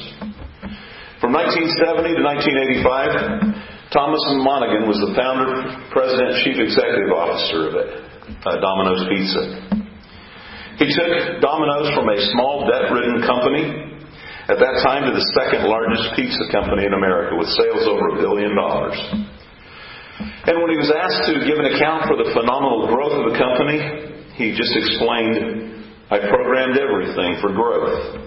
From 1.23 1.31
1970 1.31 2.19
to 2.19 2.23
1985, 2.83 3.76
Thomas 3.95 4.19
Monaghan 4.43 4.83
was 4.83 4.99
the 4.99 5.15
founder, 5.15 5.63
president, 5.95 6.43
chief 6.43 6.59
executive 6.59 7.07
officer 7.15 7.71
of 7.71 7.73
it, 7.79 7.89
uh, 8.43 8.59
Domino's 8.59 9.07
Pizza. 9.07 9.43
He 10.75 10.91
took 10.91 11.39
Domino's 11.39 11.95
from 11.95 12.11
a 12.11 12.19
small 12.35 12.67
debt-ridden 12.67 13.23
company 13.23 13.87
at 14.51 14.59
that 14.59 14.83
time 14.83 15.07
to 15.07 15.15
the 15.15 15.23
second 15.39 15.71
largest 15.71 16.19
pizza 16.19 16.51
company 16.51 16.83
in 16.83 16.99
America 16.99 17.39
with 17.39 17.47
sales 17.55 17.87
over 17.87 18.11
a 18.11 18.15
billion 18.19 18.59
dollars. 18.59 18.99
And 20.19 20.59
when 20.59 20.71
he 20.71 20.79
was 20.79 20.91
asked 20.91 21.31
to 21.31 21.47
give 21.47 21.55
an 21.55 21.71
account 21.71 22.11
for 22.11 22.19
the 22.19 22.27
phenomenal 22.35 22.91
growth 22.91 23.15
of 23.15 23.31
the 23.31 23.35
company, 23.39 23.79
he 24.35 24.51
just 24.51 24.75
explained, 24.75 25.87
I 26.11 26.27
programmed 26.27 26.75
everything 26.75 27.39
for 27.39 27.55
growth. 27.55 28.19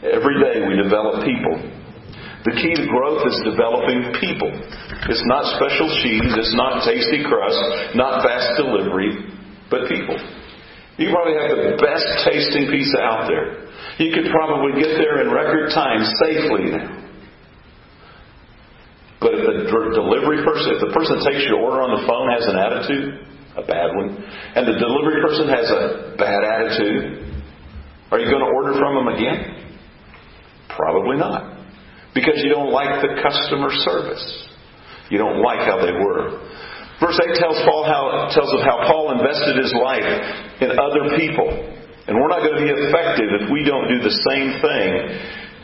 Every 0.00 0.36
day 0.40 0.64
we 0.64 0.80
develop 0.80 1.28
people 1.28 1.60
the 2.42 2.58
key 2.58 2.74
to 2.74 2.84
growth 2.90 3.22
is 3.22 3.38
developing 3.46 4.10
people. 4.18 4.50
It's 5.06 5.22
not 5.30 5.46
special 5.62 5.86
cheese, 6.02 6.26
it's 6.26 6.54
not 6.58 6.82
tasty 6.82 7.22
crust, 7.22 7.94
not 7.94 8.26
fast 8.26 8.58
delivery, 8.58 9.30
but 9.70 9.86
people. 9.86 10.18
You 10.98 11.14
probably 11.14 11.38
have 11.38 11.54
the 11.54 11.78
best 11.78 12.26
tasting 12.26 12.66
pizza 12.66 12.98
out 12.98 13.30
there. 13.30 13.70
You 14.02 14.10
could 14.10 14.26
probably 14.34 14.74
get 14.74 14.98
there 14.98 15.22
in 15.22 15.30
record 15.30 15.70
time 15.70 16.02
safely 16.18 16.74
now. 16.74 16.90
But 19.22 19.38
if 19.38 19.46
the 19.46 19.94
delivery 19.94 20.42
person, 20.42 20.74
if 20.74 20.82
the 20.82 20.90
person 20.90 21.22
takes 21.22 21.46
your 21.46 21.62
order 21.62 21.78
on 21.78 21.94
the 21.94 22.02
phone 22.10 22.26
has 22.26 22.42
an 22.50 22.58
attitude, 22.58 23.22
a 23.54 23.62
bad 23.62 23.94
one, 23.94 24.18
and 24.58 24.66
the 24.66 24.82
delivery 24.82 25.22
person 25.22 25.46
has 25.46 25.70
a 25.70 26.18
bad 26.18 26.42
attitude, 26.42 27.22
are 28.10 28.18
you 28.18 28.26
going 28.26 28.42
to 28.42 28.50
order 28.50 28.74
from 28.74 28.98
them 28.98 29.14
again? 29.14 29.62
Probably 30.74 31.22
not 31.22 31.61
because 32.14 32.40
you 32.44 32.50
don't 32.52 32.72
like 32.72 33.00
the 33.00 33.20
customer 33.20 33.72
service. 33.72 34.24
You 35.08 35.18
don't 35.18 35.40
like 35.40 35.64
how 35.68 35.80
they 35.80 35.92
were. 35.92 36.40
Verse 37.00 37.18
8 37.18 37.34
tells 37.34 37.58
Paul 37.66 37.82
how 37.82 38.30
tells 38.30 38.52
of 38.54 38.62
how 38.62 38.86
Paul 38.86 39.12
invested 39.18 39.58
his 39.58 39.74
life 39.74 40.06
in 40.62 40.70
other 40.78 41.18
people. 41.18 41.50
And 42.06 42.14
we're 42.14 42.30
not 42.30 42.46
going 42.46 42.58
to 42.58 42.64
be 42.64 42.70
effective 42.70 43.28
if 43.42 43.44
we 43.50 43.66
don't 43.66 43.90
do 43.90 43.98
the 44.02 44.16
same 44.30 44.48
thing. 44.62 44.88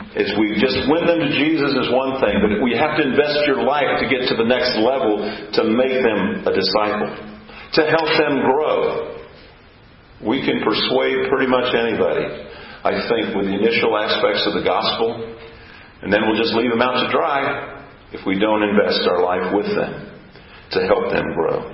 As 0.09 0.29
we 0.41 0.57
just 0.57 0.89
win 0.89 1.05
them 1.05 1.21
to 1.21 1.29
Jesus 1.37 1.69
is 1.69 1.93
one 1.93 2.17
thing, 2.17 2.41
but 2.41 2.65
we 2.65 2.73
have 2.73 2.97
to 2.97 3.03
invest 3.05 3.45
your 3.45 3.61
life 3.61 4.01
to 4.01 4.09
get 4.09 4.25
to 4.33 4.35
the 4.35 4.47
next 4.47 4.73
level 4.81 5.21
to 5.21 5.61
make 5.69 6.01
them 6.01 6.49
a 6.49 6.51
disciple, 6.51 7.13
to 7.77 7.81
help 7.93 8.09
them 8.17 8.41
grow. 8.41 9.21
We 10.25 10.41
can 10.41 10.65
persuade 10.65 11.29
pretty 11.29 11.45
much 11.45 11.71
anybody, 11.77 12.25
I 12.83 13.05
think, 13.05 13.37
with 13.37 13.53
the 13.53 13.55
initial 13.55 13.93
aspects 13.95 14.49
of 14.49 14.57
the 14.57 14.65
gospel 14.65 15.29
and 16.01 16.11
then 16.11 16.23
we'll 16.25 16.39
just 16.39 16.55
leave 16.55 16.71
them 16.71 16.81
out 16.81 17.03
to 17.03 17.11
dry 17.11 17.83
if 18.11 18.25
we 18.25 18.39
don't 18.39 18.63
invest 18.63 19.03
our 19.07 19.21
life 19.21 19.53
with 19.53 19.67
them 19.75 20.09
to 20.71 20.79
help 20.87 21.11
them 21.11 21.33
grow. 21.35 21.65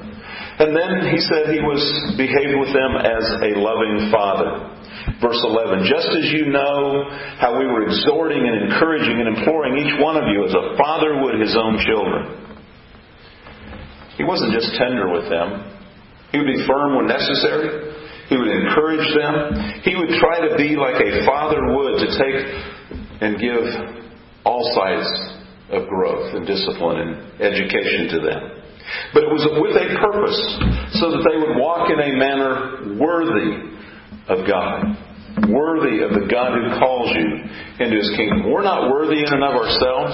And 0.55 0.71
then 0.71 1.11
he 1.11 1.19
said 1.19 1.51
he 1.51 1.59
was 1.59 1.83
behaved 2.15 2.55
with 2.55 2.71
them 2.71 2.95
as 2.95 3.25
a 3.43 3.51
loving 3.59 4.07
father. 4.07 4.71
Verse 5.19 5.39
11, 5.43 5.83
just 5.83 6.07
as 6.15 6.31
you 6.31 6.47
know 6.47 7.03
how 7.37 7.59
we 7.59 7.67
were 7.67 7.83
exhorting 7.83 8.39
and 8.39 8.71
encouraging 8.71 9.19
and 9.19 9.35
imploring 9.35 9.75
each 9.77 9.95
one 9.99 10.15
of 10.15 10.23
you 10.31 10.47
as 10.47 10.55
a 10.55 10.75
father 10.79 11.21
would 11.21 11.39
his 11.39 11.55
own 11.59 11.77
children. 11.83 12.45
He 14.15 14.23
wasn't 14.23 14.55
just 14.55 14.73
tender 14.79 15.11
with 15.11 15.27
them. 15.27 15.75
He 16.31 16.39
would 16.39 16.47
be 16.47 16.63
firm 16.65 16.95
when 16.95 17.07
necessary. 17.07 17.91
He 18.31 18.37
would 18.39 18.47
encourage 18.47 19.07
them. 19.11 19.83
He 19.83 19.93
would 19.95 20.09
try 20.23 20.39
to 20.47 20.55
be 20.55 20.79
like 20.79 20.95
a 21.03 21.25
father 21.27 21.59
would 21.75 21.99
to 21.99 22.07
take 22.15 22.39
and 23.21 23.35
give 23.39 24.04
all 24.45 24.61
sides 24.77 25.09
of 25.73 25.89
growth 25.89 26.35
and 26.35 26.45
discipline 26.45 27.01
and 27.01 27.41
education 27.41 28.07
to 28.13 28.19
them. 28.21 28.41
But 29.13 29.25
it 29.25 29.31
was 29.33 29.41
with 29.57 29.73
a 29.73 29.87
purpose, 29.97 30.39
so 31.01 31.09
that 31.09 31.25
they 31.25 31.37
would 31.41 31.57
walk 31.57 31.89
in 31.89 31.97
a 31.97 32.13
manner 32.13 32.93
worthy 33.01 33.73
of 34.29 34.45
God, 34.45 34.93
worthy 35.49 36.05
of 36.05 36.13
the 36.13 36.29
God 36.29 36.53
who 36.53 36.69
calls 36.77 37.09
you 37.17 37.27
into 37.81 37.97
His 37.97 38.13
kingdom. 38.13 38.45
We're 38.45 38.61
not 38.61 38.93
worthy 38.93 39.25
in 39.25 39.29
and 39.33 39.41
of 39.41 39.57
ourselves, 39.57 40.13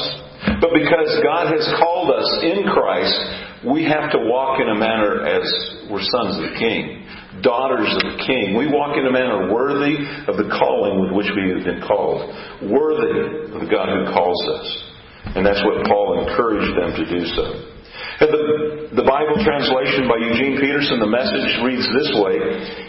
but 0.64 0.72
because 0.72 1.12
God 1.20 1.52
has 1.52 1.68
called 1.84 2.16
us 2.16 2.30
in 2.48 2.64
Christ, 2.72 3.51
we 3.68 3.84
have 3.86 4.12
to 4.12 4.20
walk 4.20 4.60
in 4.60 4.70
a 4.70 4.76
manner 4.76 5.26
as 5.26 5.46
we're 5.90 6.02
sons 6.02 6.38
of 6.38 6.50
the 6.50 6.56
King 6.58 7.02
daughters 7.40 7.88
of 7.96 8.04
the 8.04 8.18
King. 8.28 8.60
We 8.60 8.68
walk 8.68 9.00
in 9.00 9.08
a 9.08 9.14
manner 9.14 9.48
worthy 9.48 9.96
of 10.28 10.36
the 10.36 10.52
calling 10.52 11.00
with 11.00 11.16
which 11.16 11.32
we 11.32 11.56
have 11.56 11.64
been 11.64 11.80
called, 11.80 12.28
worthy 12.68 13.48
of 13.56 13.64
the 13.64 13.72
God 13.72 13.88
who 13.88 14.12
calls 14.12 14.40
us. 14.52 14.68
And 15.32 15.48
that's 15.48 15.64
what 15.64 15.88
Paul 15.88 16.28
encouraged 16.28 16.76
them 16.76 16.92
to 16.92 17.04
do 17.08 17.24
so. 17.32 17.46
The, 18.20 19.02
the 19.02 19.08
Bible 19.08 19.40
translation 19.42 20.06
by 20.06 20.20
Eugene 20.20 20.60
Peterson, 20.60 21.00
the 21.00 21.10
message 21.10 21.58
reads 21.64 21.88
this 21.90 22.12
way 22.20 22.38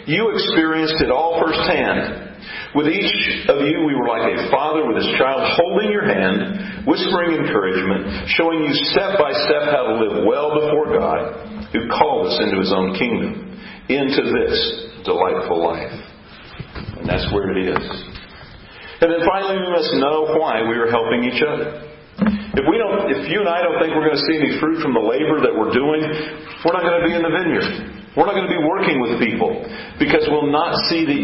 You 0.05 0.29
experienced 0.35 0.99
it 1.01 1.09
all 1.09 1.39
firsthand. 1.39 2.32
With 2.73 2.89
each 2.89 3.13
of 3.49 3.61
you, 3.61 3.85
we 3.85 3.93
were 3.93 4.09
like 4.09 4.33
a 4.33 4.49
father 4.49 4.81
with 4.89 4.97
his 4.97 5.09
child, 5.21 5.45
holding 5.61 5.93
your 5.93 6.09
hand, 6.09 6.85
whispering 6.89 7.37
encouragement, 7.37 8.29
showing 8.33 8.65
you 8.65 8.73
step 8.89 9.21
by 9.21 9.29
step 9.45 9.69
how 9.69 9.93
to 9.93 9.93
live 10.01 10.25
well 10.25 10.57
before 10.57 10.97
God, 10.97 11.69
who 11.69 11.85
called 11.89 12.33
us 12.33 12.41
into 12.41 12.57
his 12.57 12.73
own 12.73 12.97
kingdom 12.97 13.53
into 13.89 14.23
this 14.23 14.55
delightful 15.03 15.59
life. 15.59 15.91
And 16.97 17.05
that's 17.05 17.27
where 17.35 17.51
it 17.51 17.59
is. 17.67 17.85
And 19.03 19.11
then 19.11 19.21
finally, 19.27 19.59
we 19.59 19.69
must 19.69 19.91
know 19.99 20.39
why 20.39 20.63
we 20.63 20.79
are 20.79 20.87
helping 20.87 21.27
each 21.27 21.43
other. 21.43 21.83
If 22.55 22.65
we 22.69 22.77
don't, 22.79 23.11
if 23.11 23.27
you 23.27 23.43
and 23.43 23.49
I 23.49 23.59
don't 23.59 23.81
think 23.81 23.91
we're 23.91 24.07
going 24.07 24.15
to 24.15 24.27
see 24.29 24.37
any 24.39 24.55
fruit 24.61 24.79
from 24.79 24.93
the 24.95 25.03
labor 25.03 25.43
that 25.43 25.51
we're 25.51 25.73
doing, 25.75 26.01
we're 26.63 26.71
not 26.77 26.85
going 26.87 27.01
to 27.01 27.05
be 27.05 27.11
in 27.11 27.25
the 27.25 27.33
vineyard. 27.33 27.67
We're 28.15 28.29
not 28.29 28.37
going 28.37 28.47
to 28.47 28.55
be 28.55 28.63
working 28.63 29.01
with 29.01 29.19
people 29.19 29.51
because 29.97 30.23
we'll 30.29 30.53
not 30.53 30.77
see 30.87 31.03
the 31.03 31.21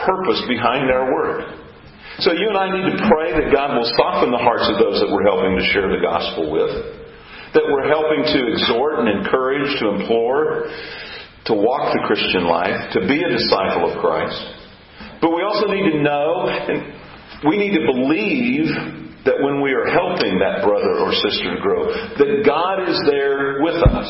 purpose 0.00 0.40
behind 0.48 0.90
our 0.90 1.12
work. 1.12 1.56
So 2.20 2.32
you 2.32 2.48
and 2.48 2.56
I 2.56 2.72
need 2.72 2.96
to 2.96 2.98
pray 3.08 3.36
that 3.36 3.52
God 3.52 3.76
will 3.76 3.88
soften 3.96 4.32
the 4.32 4.40
hearts 4.40 4.64
of 4.72 4.80
those 4.80 5.04
that 5.04 5.12
we're 5.12 5.28
helping 5.28 5.52
to 5.56 5.64
share 5.72 5.92
the 5.92 6.00
gospel 6.00 6.48
with, 6.48 6.72
that 7.52 7.64
we're 7.68 7.88
helping 7.88 8.24
to 8.24 8.38
exhort 8.56 9.04
and 9.04 9.08
encourage, 9.08 9.68
to 9.80 10.00
implore, 10.00 10.72
to 11.46 11.52
walk 11.52 11.92
the 11.92 12.02
Christian 12.08 12.48
life, 12.48 12.92
to 12.96 13.04
be 13.04 13.20
a 13.20 13.28
disciple 13.28 13.92
of 13.92 14.00
Christ. 14.00 14.40
But 15.20 15.36
we 15.36 15.44
also 15.44 15.68
need 15.68 15.92
to 15.92 16.00
know 16.00 16.48
and 16.48 16.96
we 17.44 17.60
need 17.60 17.76
to 17.76 17.84
believe 17.84 19.05
that 19.26 19.42
when 19.42 19.60
we 19.60 19.74
are 19.74 19.90
helping 19.90 20.38
that 20.38 20.62
brother 20.62 21.02
or 21.02 21.10
sister 21.10 21.58
grow, 21.58 21.90
that 21.90 22.46
God 22.46 22.86
is 22.86 22.96
there 23.10 23.60
with 23.60 23.82
us. 23.82 24.08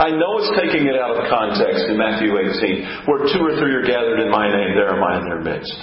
I 0.00 0.10
know 0.10 0.40
it's 0.40 0.56
taking 0.56 0.88
it 0.88 0.96
out 0.96 1.20
of 1.20 1.28
context 1.28 1.86
in 1.86 2.00
Matthew 2.00 2.32
18, 2.32 3.04
where 3.06 3.28
two 3.30 3.44
or 3.44 3.54
three 3.60 3.76
are 3.76 3.86
gathered 3.86 4.24
in 4.24 4.32
my 4.32 4.48
name, 4.48 4.72
there 4.74 4.90
am 4.90 5.04
I 5.04 5.20
in 5.20 5.24
their 5.28 5.44
midst. 5.44 5.76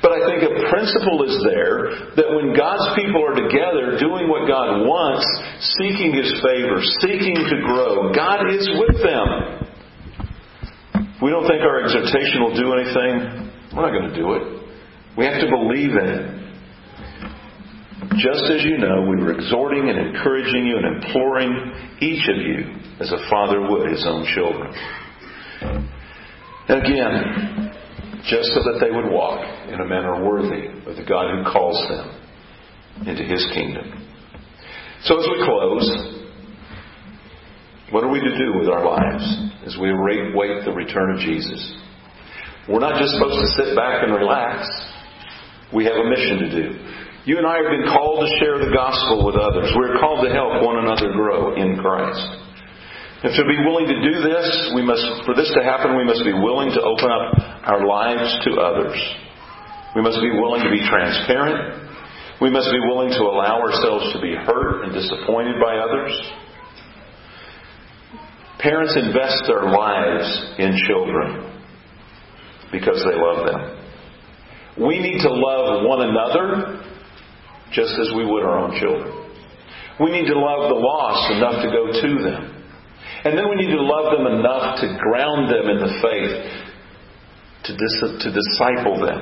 But 0.00 0.16
I 0.16 0.24
think 0.24 0.40
a 0.48 0.54
principle 0.72 1.28
is 1.28 1.36
there 1.44 2.16
that 2.16 2.32
when 2.32 2.56
God's 2.56 2.88
people 2.96 3.20
are 3.20 3.36
together 3.36 4.00
doing 4.00 4.32
what 4.32 4.48
God 4.48 4.88
wants, 4.88 5.28
seeking 5.76 6.16
His 6.16 6.32
favor, 6.40 6.80
seeking 7.04 7.36
to 7.36 7.56
grow, 7.60 8.08
God 8.16 8.48
is 8.48 8.64
with 8.80 8.96
them. 9.04 9.28
we 11.20 11.28
don't 11.28 11.44
think 11.44 11.60
our 11.60 11.84
exhortation 11.84 12.40
will 12.40 12.56
do 12.56 12.72
anything, 12.80 13.52
we're 13.76 13.84
not 13.84 13.92
going 13.92 14.08
to 14.08 14.16
do 14.16 14.40
it. 14.40 14.44
We 15.20 15.28
have 15.28 15.36
to 15.36 15.50
believe 15.52 15.92
in 15.92 16.06
it. 16.08 16.40
Just 18.16 18.50
as 18.50 18.64
you 18.64 18.78
know, 18.78 19.02
we 19.02 19.16
were 19.16 19.32
exhorting 19.32 19.88
and 19.88 19.98
encouraging 19.98 20.66
you 20.66 20.76
and 20.76 20.96
imploring 20.96 21.72
each 22.00 22.28
of 22.28 22.36
you 22.36 22.74
as 22.98 23.12
a 23.12 23.30
father 23.30 23.60
would 23.60 23.90
his 23.90 24.04
own 24.06 24.26
children. 24.34 24.74
Again, 26.68 27.72
just 28.24 28.52
so 28.52 28.60
that 28.66 28.78
they 28.80 28.90
would 28.90 29.10
walk 29.10 29.40
in 29.68 29.80
a 29.80 29.84
manner 29.84 30.24
worthy 30.24 30.68
of 30.86 30.96
the 30.96 31.04
God 31.08 31.30
who 31.30 31.44
calls 31.50 31.78
them 31.88 33.06
into 33.06 33.22
his 33.22 33.46
kingdom. 33.54 34.06
So 35.04 35.18
as 35.18 35.26
we 35.26 35.44
close, 35.44 36.20
what 37.90 38.04
are 38.04 38.10
we 38.10 38.20
to 38.20 38.38
do 38.38 38.58
with 38.58 38.68
our 38.68 38.84
lives 38.84 39.24
as 39.66 39.76
we 39.80 39.90
await 39.90 40.64
the 40.64 40.72
return 40.72 41.14
of 41.14 41.20
Jesus? 41.20 41.76
We're 42.68 42.80
not 42.80 43.00
just 43.00 43.14
supposed 43.14 43.40
to 43.40 43.64
sit 43.64 43.74
back 43.74 44.02
and 44.04 44.12
relax. 44.14 44.68
We 45.72 45.84
have 45.86 45.94
a 45.94 46.04
mission 46.04 46.38
to 46.38 46.50
do. 46.50 46.99
You 47.28 47.36
and 47.36 47.44
I 47.44 47.60
have 47.60 47.68
been 47.68 47.84
called 47.84 48.24
to 48.24 48.28
share 48.40 48.56
the 48.56 48.72
gospel 48.72 49.28
with 49.28 49.36
others. 49.36 49.68
We're 49.76 50.00
called 50.00 50.24
to 50.24 50.32
help 50.32 50.64
one 50.64 50.80
another 50.80 51.12
grow 51.12 51.52
in 51.52 51.76
Christ. 51.76 52.24
And 53.20 53.36
to 53.36 53.44
be 53.44 53.60
willing 53.60 53.92
to 53.92 53.98
do 54.00 54.24
this, 54.24 54.72
we 54.72 54.80
must, 54.80 55.04
for 55.28 55.36
this 55.36 55.52
to 55.52 55.60
happen, 55.60 56.00
we 56.00 56.08
must 56.08 56.24
be 56.24 56.32
willing 56.32 56.72
to 56.72 56.80
open 56.80 57.12
up 57.12 57.36
our 57.68 57.84
lives 57.84 58.24
to 58.48 58.56
others. 58.56 58.96
We 59.92 60.00
must 60.00 60.16
be 60.24 60.32
willing 60.32 60.64
to 60.64 60.72
be 60.72 60.80
transparent. 60.88 61.92
We 62.40 62.48
must 62.48 62.72
be 62.72 62.80
willing 62.88 63.12
to 63.12 63.22
allow 63.28 63.60
ourselves 63.60 64.16
to 64.16 64.18
be 64.24 64.32
hurt 64.32 64.88
and 64.88 64.96
disappointed 64.96 65.60
by 65.60 65.76
others. 65.76 66.16
Parents 68.64 68.96
invest 68.96 69.44
their 69.44 69.68
lives 69.68 70.24
in 70.56 70.72
children 70.88 71.52
because 72.72 73.04
they 73.04 73.12
love 73.12 73.44
them. 73.44 73.60
We 74.88 75.00
need 75.04 75.20
to 75.20 75.28
love 75.28 75.84
one 75.84 76.08
another 76.08 76.80
just 77.72 77.94
as 77.98 78.10
we 78.16 78.24
would 78.26 78.42
our 78.42 78.58
own 78.58 78.78
children. 78.80 79.10
We 80.00 80.10
need 80.10 80.26
to 80.26 80.38
love 80.38 80.72
the 80.72 80.80
lost 80.80 81.30
enough 81.36 81.62
to 81.62 81.68
go 81.68 81.92
to 81.92 82.10
them. 82.24 82.42
And 83.24 83.36
then 83.36 83.50
we 83.50 83.56
need 83.56 83.70
to 83.70 83.82
love 83.82 84.16
them 84.16 84.26
enough 84.26 84.80
to 84.80 84.86
ground 84.96 85.52
them 85.52 85.68
in 85.68 85.78
the 85.78 85.92
faith, 86.00 86.36
to, 87.68 87.72
dis- 87.76 88.24
to 88.24 88.28
disciple 88.32 88.96
them 88.96 89.20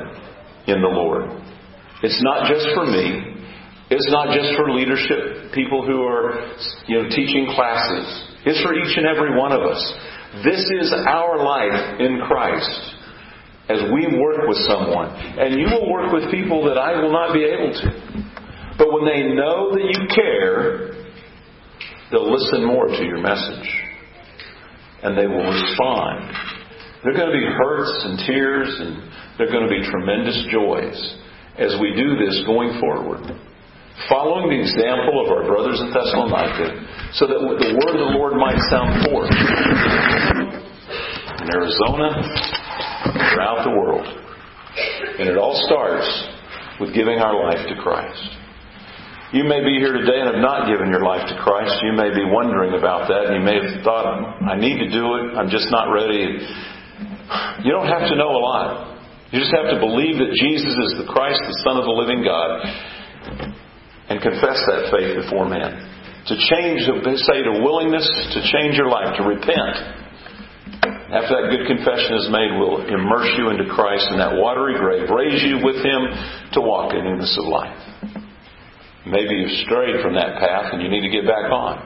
in 0.71 0.81
the 0.81 0.89
Lord. 0.89 1.27
It's 2.03 2.23
not 2.23 2.47
just 2.47 2.69
for 2.75 2.87
me. 2.87 3.35
It's 3.91 4.09
not 4.13 4.31
just 4.37 4.55
for 4.55 4.71
leadership 4.71 5.53
people 5.53 5.85
who 5.85 6.05
are, 6.05 6.55
you 6.87 7.03
know, 7.03 7.09
teaching 7.09 7.51
classes. 7.57 8.07
It's 8.45 8.63
for 8.63 8.75
each 8.75 8.97
and 8.97 9.07
every 9.07 9.37
one 9.37 9.51
of 9.51 9.63
us. 9.63 9.81
This 10.45 10.61
is 10.79 10.93
our 10.93 11.43
life 11.43 11.99
in 11.99 12.21
Christ 12.29 12.95
as 13.69 13.81
we 13.93 14.07
work 14.21 14.47
with 14.47 14.59
someone. 14.69 15.11
And 15.11 15.59
you 15.59 15.67
will 15.67 15.91
work 15.91 16.13
with 16.13 16.31
people 16.31 16.65
that 16.65 16.79
I 16.79 17.01
will 17.01 17.13
not 17.13 17.33
be 17.33 17.45
able 17.45 17.73
to. 17.73 18.28
But 18.79 18.93
when 18.93 19.05
they 19.05 19.35
know 19.35 19.75
that 19.75 19.83
you 19.83 20.07
care, 20.15 20.95
they'll 22.11 22.31
listen 22.31 22.65
more 22.65 22.87
to 22.87 23.05
your 23.05 23.19
message. 23.19 23.69
And 25.03 25.19
they 25.19 25.27
will 25.27 25.45
respond. 25.45 26.31
There 27.03 27.13
are 27.13 27.19
going 27.19 27.31
to 27.31 27.39
be 27.39 27.47
hurts 27.47 27.95
and 28.07 28.19
tears, 28.27 28.71
and 28.79 29.11
there 29.37 29.47
are 29.47 29.53
going 29.53 29.67
to 29.67 29.75
be 29.75 29.83
tremendous 29.83 30.39
joys 30.51 30.99
as 31.59 31.75
we 31.83 31.95
do 31.95 32.17
this 32.19 32.43
going 32.47 32.79
forward. 32.81 33.27
Following 34.09 34.51
the 34.55 34.61
example 34.63 35.27
of 35.27 35.31
our 35.31 35.43
brothers 35.43 35.81
in 35.83 35.91
Thessalonica, 35.91 37.11
so 37.19 37.27
that 37.27 37.35
the 37.35 37.75
word 37.75 37.95
of 37.99 38.03
the 38.07 38.15
Lord 38.15 38.39
might 38.39 38.59
sound 38.71 39.03
forth 39.11 39.35
in 41.43 41.51
Arizona, 41.51 42.15
throughout 43.35 43.65
the 43.65 43.75
world. 43.75 44.07
And 45.19 45.29
it 45.29 45.37
all 45.37 45.55
starts 45.67 46.07
with 46.81 46.95
giving 46.95 47.19
our 47.19 47.35
life 47.43 47.67
to 47.69 47.75
Christ. 47.83 48.23
You 49.29 49.45
may 49.45 49.61
be 49.61 49.77
here 49.77 49.93
today 49.93 50.25
and 50.25 50.33
have 50.33 50.41
not 50.41 50.73
given 50.73 50.89
your 50.89 51.05
life 51.05 51.21
to 51.29 51.37
Christ. 51.45 51.85
You 51.85 51.93
may 51.93 52.09
be 52.09 52.25
wondering 52.25 52.73
about 52.73 53.13
that, 53.13 53.29
and 53.29 53.37
you 53.37 53.45
may 53.45 53.61
have 53.61 53.85
thought, 53.85 54.09
I 54.41 54.57
need 54.57 54.81
to 54.81 54.89
do 54.89 55.05
it, 55.21 55.37
I'm 55.37 55.53
just 55.53 55.69
not 55.69 55.93
ready. 55.93 56.41
You 57.61 57.69
don't 57.69 57.93
have 57.93 58.09
to 58.09 58.17
know 58.17 58.33
a 58.33 58.41
lot. 58.41 58.97
You 59.29 59.37
just 59.37 59.53
have 59.53 59.69
to 59.69 59.77
believe 59.85 60.17
that 60.17 60.33
Jesus 60.33 60.73
is 60.73 61.05
the 61.05 61.13
Christ, 61.13 61.45
the 61.45 61.61
Son 61.61 61.77
of 61.77 61.85
the 61.85 61.93
living 61.93 62.25
God, 62.25 62.65
and 64.09 64.17
confess 64.17 64.65
that 64.65 64.89
faith 64.97 65.21
before 65.21 65.45
men. 65.45 65.77
To 66.33 66.35
change, 66.49 66.89
say, 66.89 67.45
to 67.45 67.53
willingness 67.61 68.09
to 68.33 68.41
change 68.49 68.81
your 68.81 68.89
life, 68.89 69.13
to 69.21 69.29
repent. 69.29 69.77
After 71.13 71.37
that 71.37 71.53
good 71.53 71.69
confession 71.69 72.17
is 72.17 72.33
made, 72.33 72.57
we'll 72.57 72.81
immerse 72.89 73.29
you 73.37 73.53
into 73.53 73.69
Christ 73.69 74.09
in 74.09 74.17
that 74.25 74.41
watery 74.41 74.81
grave, 74.81 75.13
raise 75.13 75.45
you 75.45 75.61
with 75.61 75.85
Him 75.85 76.01
to 76.57 76.65
walk 76.65 76.97
in 76.97 77.05
newness 77.05 77.37
of 77.37 77.45
life. 77.45 78.28
Maybe 79.09 79.41
you've 79.41 79.65
strayed 79.65 80.01
from 80.05 80.15
that 80.15 80.37
path 80.37 80.73
and 80.73 80.83
you 80.83 80.89
need 80.89 81.03
to 81.03 81.13
get 81.13 81.25
back 81.25 81.51
on. 81.51 81.81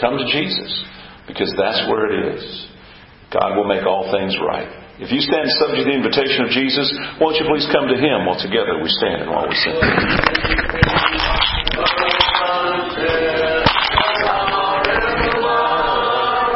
Come 0.00 0.16
to 0.16 0.26
Jesus 0.28 0.84
because 1.28 1.52
that's 1.56 1.88
where 1.88 2.08
it 2.08 2.36
is. 2.36 2.66
God 3.32 3.56
will 3.56 3.68
make 3.68 3.84
all 3.84 4.10
things 4.10 4.36
right. 4.40 4.68
If 4.98 5.12
you 5.12 5.20
stand 5.20 5.44
subject 5.60 5.84
to 5.84 5.84
the 5.84 5.92
invitation 5.92 6.48
of 6.48 6.50
Jesus, 6.50 6.88
won't 7.20 7.36
you 7.36 7.44
please 7.44 7.68
come 7.68 7.88
to 7.88 7.96
Him 8.00 8.24
while 8.24 8.40
together 8.40 8.80
we 8.80 8.88
stand 8.88 9.22
and 9.22 9.30
while 9.30 9.44
we 9.44 9.54
sing. 9.54 9.76